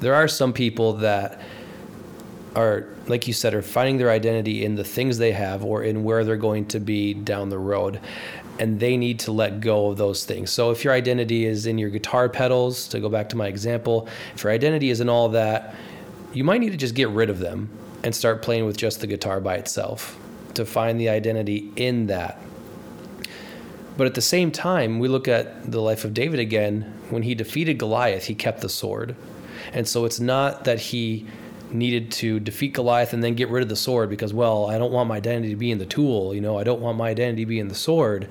there 0.00 0.14
are 0.14 0.28
some 0.28 0.52
people 0.52 0.92
that 0.94 1.40
are 2.54 2.86
like 3.06 3.26
you 3.26 3.32
said 3.32 3.54
are 3.54 3.62
finding 3.62 3.96
their 3.96 4.10
identity 4.10 4.64
in 4.64 4.74
the 4.74 4.84
things 4.84 5.18
they 5.18 5.32
have 5.32 5.64
or 5.64 5.82
in 5.82 6.04
where 6.04 6.24
they're 6.24 6.36
going 6.36 6.66
to 6.66 6.80
be 6.80 7.14
down 7.14 7.48
the 7.48 7.58
road. 7.58 8.00
And 8.58 8.78
they 8.78 8.96
need 8.96 9.18
to 9.20 9.32
let 9.32 9.60
go 9.60 9.88
of 9.88 9.96
those 9.96 10.24
things. 10.24 10.50
So 10.50 10.70
if 10.70 10.84
your 10.84 10.92
identity 10.92 11.46
is 11.46 11.66
in 11.66 11.78
your 11.78 11.88
guitar 11.90 12.28
pedals 12.28 12.86
to 12.88 13.00
go 13.00 13.08
back 13.08 13.30
to 13.30 13.36
my 13.36 13.46
example 13.46 14.08
if 14.34 14.44
your 14.44 14.52
identity 14.52 14.90
is 14.90 15.00
in 15.00 15.08
all 15.08 15.30
that 15.30 15.74
you 16.32 16.44
might 16.44 16.60
need 16.60 16.72
to 16.72 16.78
just 16.78 16.94
get 16.94 17.08
rid 17.08 17.30
of 17.30 17.38
them 17.38 17.68
and 18.02 18.14
start 18.14 18.42
playing 18.42 18.66
with 18.66 18.76
just 18.76 19.00
the 19.00 19.06
guitar 19.06 19.40
by 19.40 19.56
itself 19.56 20.18
to 20.54 20.64
find 20.64 21.00
the 21.00 21.08
identity 21.08 21.72
in 21.76 22.06
that. 22.06 22.38
But 23.96 24.06
at 24.06 24.14
the 24.14 24.22
same 24.22 24.50
time 24.50 24.98
we 24.98 25.08
look 25.08 25.28
at 25.28 25.70
the 25.70 25.80
life 25.80 26.04
of 26.04 26.14
david 26.14 26.40
again. 26.40 26.92
When 27.10 27.22
he 27.22 27.34
defeated 27.34 27.78
goliath 27.78 28.26
he 28.26 28.34
kept 28.34 28.60
the 28.60 28.68
sword. 28.68 29.16
And 29.72 29.88
so 29.88 30.04
it's 30.04 30.20
not 30.20 30.64
that 30.64 30.78
he 30.78 31.26
needed 31.74 32.10
to 32.12 32.40
defeat 32.40 32.74
Goliath 32.74 33.12
and 33.12 33.22
then 33.22 33.34
get 33.34 33.48
rid 33.48 33.62
of 33.62 33.68
the 33.68 33.76
sword 33.76 34.10
because, 34.10 34.32
well, 34.32 34.66
I 34.70 34.78
don't 34.78 34.92
want 34.92 35.08
my 35.08 35.16
identity 35.16 35.50
to 35.50 35.56
be 35.56 35.70
in 35.70 35.78
the 35.78 35.86
tool, 35.86 36.34
you 36.34 36.40
know, 36.40 36.58
I 36.58 36.64
don't 36.64 36.80
want 36.80 36.98
my 36.98 37.08
identity 37.10 37.42
to 37.42 37.46
be 37.46 37.58
in 37.58 37.68
the 37.68 37.74
sword. 37.74 38.28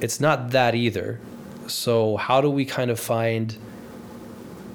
It's 0.00 0.20
not 0.20 0.50
that 0.50 0.74
either. 0.74 1.20
So, 1.66 2.16
how 2.16 2.40
do 2.40 2.50
we 2.50 2.64
kind 2.64 2.90
of 2.90 3.00
find 3.00 3.56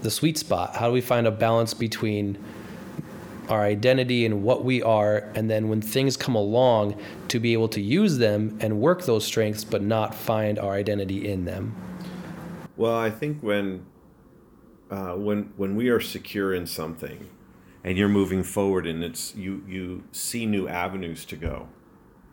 the 0.01 0.09
sweet 0.09 0.37
spot? 0.37 0.75
How 0.75 0.87
do 0.87 0.93
we 0.93 1.01
find 1.01 1.27
a 1.27 1.31
balance 1.31 1.73
between 1.73 2.37
our 3.49 3.63
identity 3.63 4.25
and 4.25 4.43
what 4.43 4.63
we 4.63 4.81
are, 4.81 5.29
and 5.35 5.49
then 5.49 5.69
when 5.69 5.81
things 5.81 6.15
come 6.15 6.35
along, 6.35 6.95
to 7.27 7.39
be 7.39 7.53
able 7.53 7.67
to 7.69 7.81
use 7.81 8.17
them 8.19 8.57
and 8.61 8.79
work 8.79 9.05
those 9.05 9.25
strengths, 9.25 9.63
but 9.63 9.81
not 9.81 10.13
find 10.13 10.59
our 10.59 10.73
identity 10.73 11.27
in 11.27 11.45
them? 11.45 11.75
Well, 12.77 12.95
I 12.95 13.09
think 13.09 13.41
when 13.41 13.85
uh, 14.89 15.13
when 15.13 15.51
when 15.57 15.75
we 15.75 15.89
are 15.89 15.99
secure 15.99 16.53
in 16.53 16.65
something, 16.65 17.27
and 17.83 17.97
you're 17.97 18.09
moving 18.09 18.43
forward 18.43 18.85
and 18.85 19.03
it's 19.03 19.35
you 19.35 19.63
you 19.67 20.03
see 20.11 20.45
new 20.45 20.67
avenues 20.67 21.25
to 21.25 21.35
go. 21.35 21.67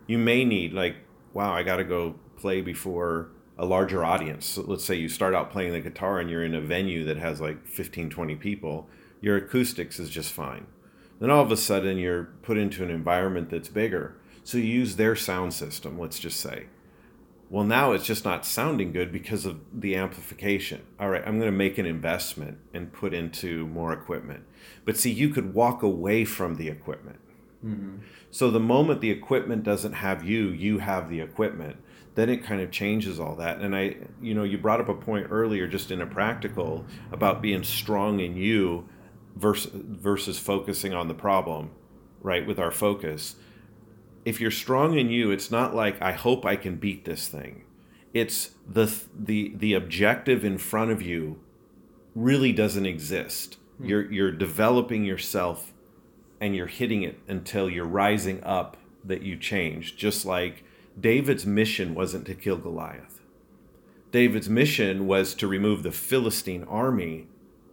You 0.05 0.17
may 0.17 0.45
need 0.45 0.73
like 0.73 0.97
wow 1.33 1.53
i 1.53 1.63
got 1.63 1.77
to 1.77 1.83
go 1.83 2.15
play 2.37 2.61
before 2.61 3.29
a 3.57 3.65
larger 3.65 4.03
audience. 4.03 4.45
So 4.45 4.61
let's 4.61 4.85
say 4.85 4.95
you 4.95 5.09
start 5.09 5.33
out 5.33 5.51
playing 5.51 5.73
the 5.73 5.79
guitar 5.79 6.19
and 6.19 6.29
you're 6.29 6.45
in 6.45 6.53
a 6.53 6.61
venue 6.61 7.03
that 7.05 7.17
has 7.17 7.41
like 7.41 7.65
15 7.67 8.09
20 8.09 8.35
people 8.35 8.87
your 9.19 9.37
acoustics 9.37 9.99
is 9.99 10.09
just 10.09 10.31
fine. 10.31 10.67
Then 11.19 11.31
all 11.31 11.41
of 11.41 11.51
a 11.51 11.57
sudden 11.57 11.97
you're 11.97 12.25
put 12.43 12.57
into 12.57 12.83
an 12.83 12.91
environment 12.91 13.49
that's 13.49 13.69
bigger. 13.69 14.15
So 14.43 14.57
you 14.59 14.65
use 14.65 14.95
their 14.95 15.15
sound 15.15 15.53
system 15.53 15.99
let's 15.99 16.19
just 16.19 16.39
say 16.39 16.67
well, 17.49 17.63
now 17.63 17.93
it's 17.93 18.05
just 18.05 18.25
not 18.25 18.45
sounding 18.45 18.91
good 18.91 19.11
because 19.11 19.45
of 19.45 19.59
the 19.73 19.95
amplification. 19.95 20.81
All 20.99 21.09
right, 21.09 21.23
I'm 21.25 21.39
going 21.39 21.51
to 21.51 21.57
make 21.57 21.77
an 21.77 21.85
investment 21.85 22.57
and 22.73 22.91
put 22.91 23.13
into 23.13 23.65
more 23.67 23.93
equipment. 23.93 24.43
But 24.83 24.97
see, 24.97 25.11
you 25.11 25.29
could 25.29 25.53
walk 25.53 25.81
away 25.81 26.25
from 26.25 26.55
the 26.55 26.67
equipment. 26.67 27.19
Mm-hmm. 27.65 27.97
So 28.31 28.51
the 28.51 28.59
moment 28.59 28.99
the 28.99 29.11
equipment 29.11 29.63
doesn't 29.63 29.93
have 29.93 30.25
you, 30.25 30.49
you 30.49 30.79
have 30.79 31.09
the 31.09 31.21
equipment. 31.21 31.77
Then 32.15 32.29
it 32.29 32.43
kind 32.43 32.61
of 32.61 32.71
changes 32.71 33.19
all 33.19 33.35
that. 33.35 33.59
And 33.59 33.75
I, 33.75 33.95
you 34.21 34.33
know, 34.33 34.43
you 34.43 34.57
brought 34.57 34.81
up 34.81 34.89
a 34.89 34.95
point 34.95 35.27
earlier, 35.29 35.67
just 35.67 35.89
in 35.89 36.01
a 36.01 36.07
practical, 36.07 36.85
about 37.11 37.41
being 37.41 37.63
strong 37.63 38.19
in 38.19 38.35
you 38.35 38.89
versus 39.35 39.71
versus 39.73 40.37
focusing 40.37 40.93
on 40.93 41.07
the 41.07 41.13
problem, 41.13 41.71
right? 42.21 42.45
With 42.45 42.59
our 42.59 42.71
focus 42.71 43.35
if 44.27 44.41
you're 44.41 44.51
strong 44.51 44.97
in 44.97 45.09
you, 45.09 45.31
it's 45.31 45.49
not 45.49 45.73
like 45.73 46.01
I 46.01 46.11
hope 46.11 46.45
I 46.45 46.57
can 46.57 46.75
beat 46.75 47.05
this 47.05 47.29
thing. 47.29 47.63
It's 48.13 48.51
the 48.67 48.93
the 49.17 49.53
the 49.55 49.73
objective 49.73 50.43
in 50.43 50.57
front 50.57 50.91
of 50.91 51.01
you 51.01 51.39
really 52.13 52.51
doesn't 52.51 52.85
exist. 52.85 53.55
Hmm. 53.77 53.85
You're 53.85 54.11
you're 54.11 54.31
developing 54.33 55.05
yourself 55.05 55.71
and 56.41 56.57
you're 56.57 56.67
hitting 56.67 57.03
it 57.03 57.19
until 57.29 57.69
you're 57.69 57.85
rising 57.85 58.43
up 58.43 58.75
that 59.01 59.21
you 59.21 59.37
change. 59.37 59.95
Just 59.95 60.25
like 60.25 60.65
David's 60.99 61.45
mission 61.45 61.95
wasn't 61.95 62.25
to 62.25 62.35
kill 62.35 62.57
Goliath. 62.57 63.21
David's 64.11 64.49
mission 64.49 65.07
was 65.07 65.35
to 65.35 65.47
remove 65.47 65.83
the 65.83 65.91
Philistine 65.93 66.65
army 66.65 67.27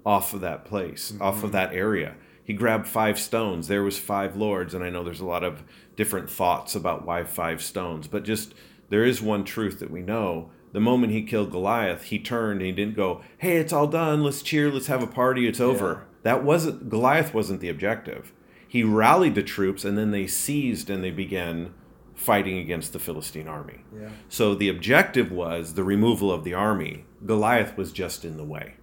off 0.07 0.33
of 0.33 0.41
that 0.43 0.65
place, 0.65 1.11
mm-hmm. 1.11 1.23
off 1.23 1.43
of 1.43 1.51
that 1.51 1.75
area 1.75 2.15
he 2.45 2.53
grabbed 2.53 2.87
five 2.87 3.19
stones. 3.19 3.69
There 3.69 3.83
was 3.83 3.99
five 3.99 4.37
lords, 4.37 4.75
and 4.75 4.85
I 4.85 4.91
know 4.91 5.03
there's 5.03 5.21
a 5.21 5.27
lot 5.27 5.43
of 5.43 5.63
different 5.97 6.31
thoughts 6.31 6.75
about 6.75 7.05
why 7.05 7.25
five 7.25 7.63
stones, 7.63 8.07
but 8.09 8.25
just 8.25 8.55
there 8.89 9.05
is 9.05 9.23
one 9.23 9.45
truth 9.45 9.79
that 9.81 9.91
we 9.91 10.03
know. 10.03 10.51
The 10.73 10.81
moment 10.81 11.13
he 11.13 11.23
killed 11.23 11.53
Goliath, 11.53 12.05
he 12.05 12.19
turned 12.19 12.61
and 12.61 12.67
he 12.67 12.73
didn't 12.73 12.97
go, 12.97 13.21
"Hey, 13.39 13.59
it's 13.59 13.73
all 13.73 13.87
done. 13.87 14.25
Let's 14.25 14.43
cheer. 14.43 14.71
Let's 14.71 14.89
have 14.89 15.03
a 15.03 15.07
party. 15.07 15.47
It's 15.47 15.61
over." 15.61 15.93
Yeah. 15.93 16.01
That 16.25 16.45
wasn't 16.45 16.89
Goliath. 16.89 17.33
Wasn't 17.33 17.61
the 17.61 17.69
objective. 17.69 18.33
He 18.67 18.83
rallied 18.83 19.37
the 19.37 19.43
troops, 19.43 19.85
and 19.85 19.97
then 19.97 20.11
they 20.11 20.27
seized 20.27 20.91
and 20.91 21.05
they 21.05 21.13
began 21.13 21.73
fighting 22.15 22.59
against 22.59 22.93
the 22.93 22.99
Philistine 22.99 23.49
army. 23.49 23.81
Yeah. 23.97 24.09
So 24.29 24.55
the 24.55 24.69
objective 24.69 25.31
was 25.31 25.75
the 25.75 25.85
removal 25.85 26.33
of 26.33 26.45
the 26.45 26.55
army. 26.55 27.05
Goliath 27.25 27.77
was 27.77 27.93
just 27.93 28.25
in 28.25 28.37
the 28.37 28.45
way. 28.45 28.75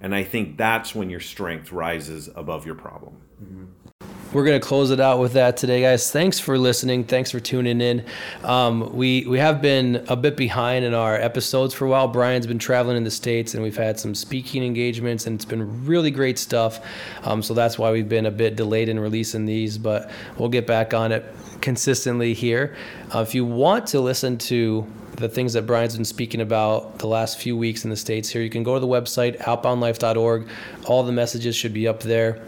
And 0.00 0.14
I 0.14 0.24
think 0.24 0.56
that's 0.56 0.94
when 0.94 1.10
your 1.10 1.20
strength 1.20 1.72
rises 1.72 2.28
above 2.34 2.66
your 2.66 2.74
problem. 2.74 3.16
Mm-hmm. 3.42 3.85
We're 4.32 4.44
going 4.44 4.60
to 4.60 4.66
close 4.66 4.90
it 4.90 4.98
out 4.98 5.20
with 5.20 5.34
that 5.34 5.56
today, 5.56 5.82
guys. 5.82 6.10
Thanks 6.10 6.40
for 6.40 6.58
listening. 6.58 7.04
Thanks 7.04 7.30
for 7.30 7.38
tuning 7.38 7.80
in. 7.80 8.04
Um, 8.42 8.94
we 8.94 9.24
we 9.24 9.38
have 9.38 9.62
been 9.62 10.04
a 10.08 10.16
bit 10.16 10.36
behind 10.36 10.84
in 10.84 10.94
our 10.94 11.14
episodes 11.14 11.72
for 11.72 11.84
a 11.86 11.88
while. 11.88 12.08
Brian's 12.08 12.46
been 12.46 12.58
traveling 12.58 12.96
in 12.96 13.04
the 13.04 13.10
states, 13.10 13.54
and 13.54 13.62
we've 13.62 13.76
had 13.76 14.00
some 14.00 14.16
speaking 14.16 14.64
engagements, 14.64 15.26
and 15.26 15.36
it's 15.36 15.44
been 15.44 15.86
really 15.86 16.10
great 16.10 16.38
stuff. 16.38 16.80
Um, 17.22 17.40
so 17.40 17.54
that's 17.54 17.78
why 17.78 17.92
we've 17.92 18.08
been 18.08 18.26
a 18.26 18.30
bit 18.30 18.56
delayed 18.56 18.88
in 18.88 18.98
releasing 18.98 19.46
these, 19.46 19.78
but 19.78 20.10
we'll 20.38 20.48
get 20.48 20.66
back 20.66 20.92
on 20.92 21.12
it 21.12 21.24
consistently 21.60 22.34
here. 22.34 22.76
Uh, 23.14 23.20
if 23.20 23.32
you 23.32 23.44
want 23.44 23.86
to 23.88 24.00
listen 24.00 24.38
to 24.38 24.84
the 25.12 25.28
things 25.28 25.52
that 25.52 25.66
Brian's 25.66 25.94
been 25.94 26.04
speaking 26.04 26.40
about 26.40 26.98
the 26.98 27.06
last 27.06 27.38
few 27.38 27.56
weeks 27.56 27.84
in 27.84 27.90
the 27.90 27.96
States 27.96 28.28
here, 28.28 28.42
you 28.42 28.50
can 28.50 28.64
go 28.64 28.74
to 28.74 28.80
the 28.80 28.88
website, 28.88 29.38
outboundlife.org. 29.38 30.48
All 30.84 31.04
the 31.04 31.12
messages 31.12 31.54
should 31.54 31.72
be 31.72 31.86
up 31.86 32.00
there. 32.00 32.42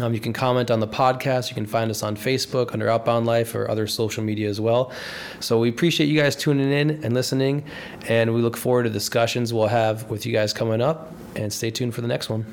Um, 0.00 0.14
you 0.14 0.20
can 0.20 0.32
comment 0.32 0.70
on 0.70 0.80
the 0.80 0.88
podcast. 0.88 1.50
You 1.50 1.54
can 1.54 1.66
find 1.66 1.90
us 1.90 2.02
on 2.02 2.16
Facebook 2.16 2.72
under 2.72 2.88
Outbound 2.88 3.26
Life 3.26 3.54
or 3.54 3.70
other 3.70 3.86
social 3.86 4.22
media 4.22 4.48
as 4.48 4.60
well. 4.60 4.92
So 5.40 5.58
we 5.58 5.68
appreciate 5.68 6.06
you 6.06 6.20
guys 6.20 6.36
tuning 6.36 6.72
in 6.72 7.04
and 7.04 7.12
listening, 7.14 7.64
and 8.08 8.34
we 8.34 8.40
look 8.40 8.56
forward 8.56 8.84
to 8.84 8.90
discussions 8.90 9.52
we'll 9.52 9.66
have 9.66 10.08
with 10.10 10.26
you 10.26 10.32
guys 10.32 10.52
coming 10.52 10.80
up. 10.80 11.12
And 11.36 11.52
stay 11.52 11.70
tuned 11.70 11.94
for 11.94 12.00
the 12.00 12.08
next 12.08 12.28
one. 12.28 12.44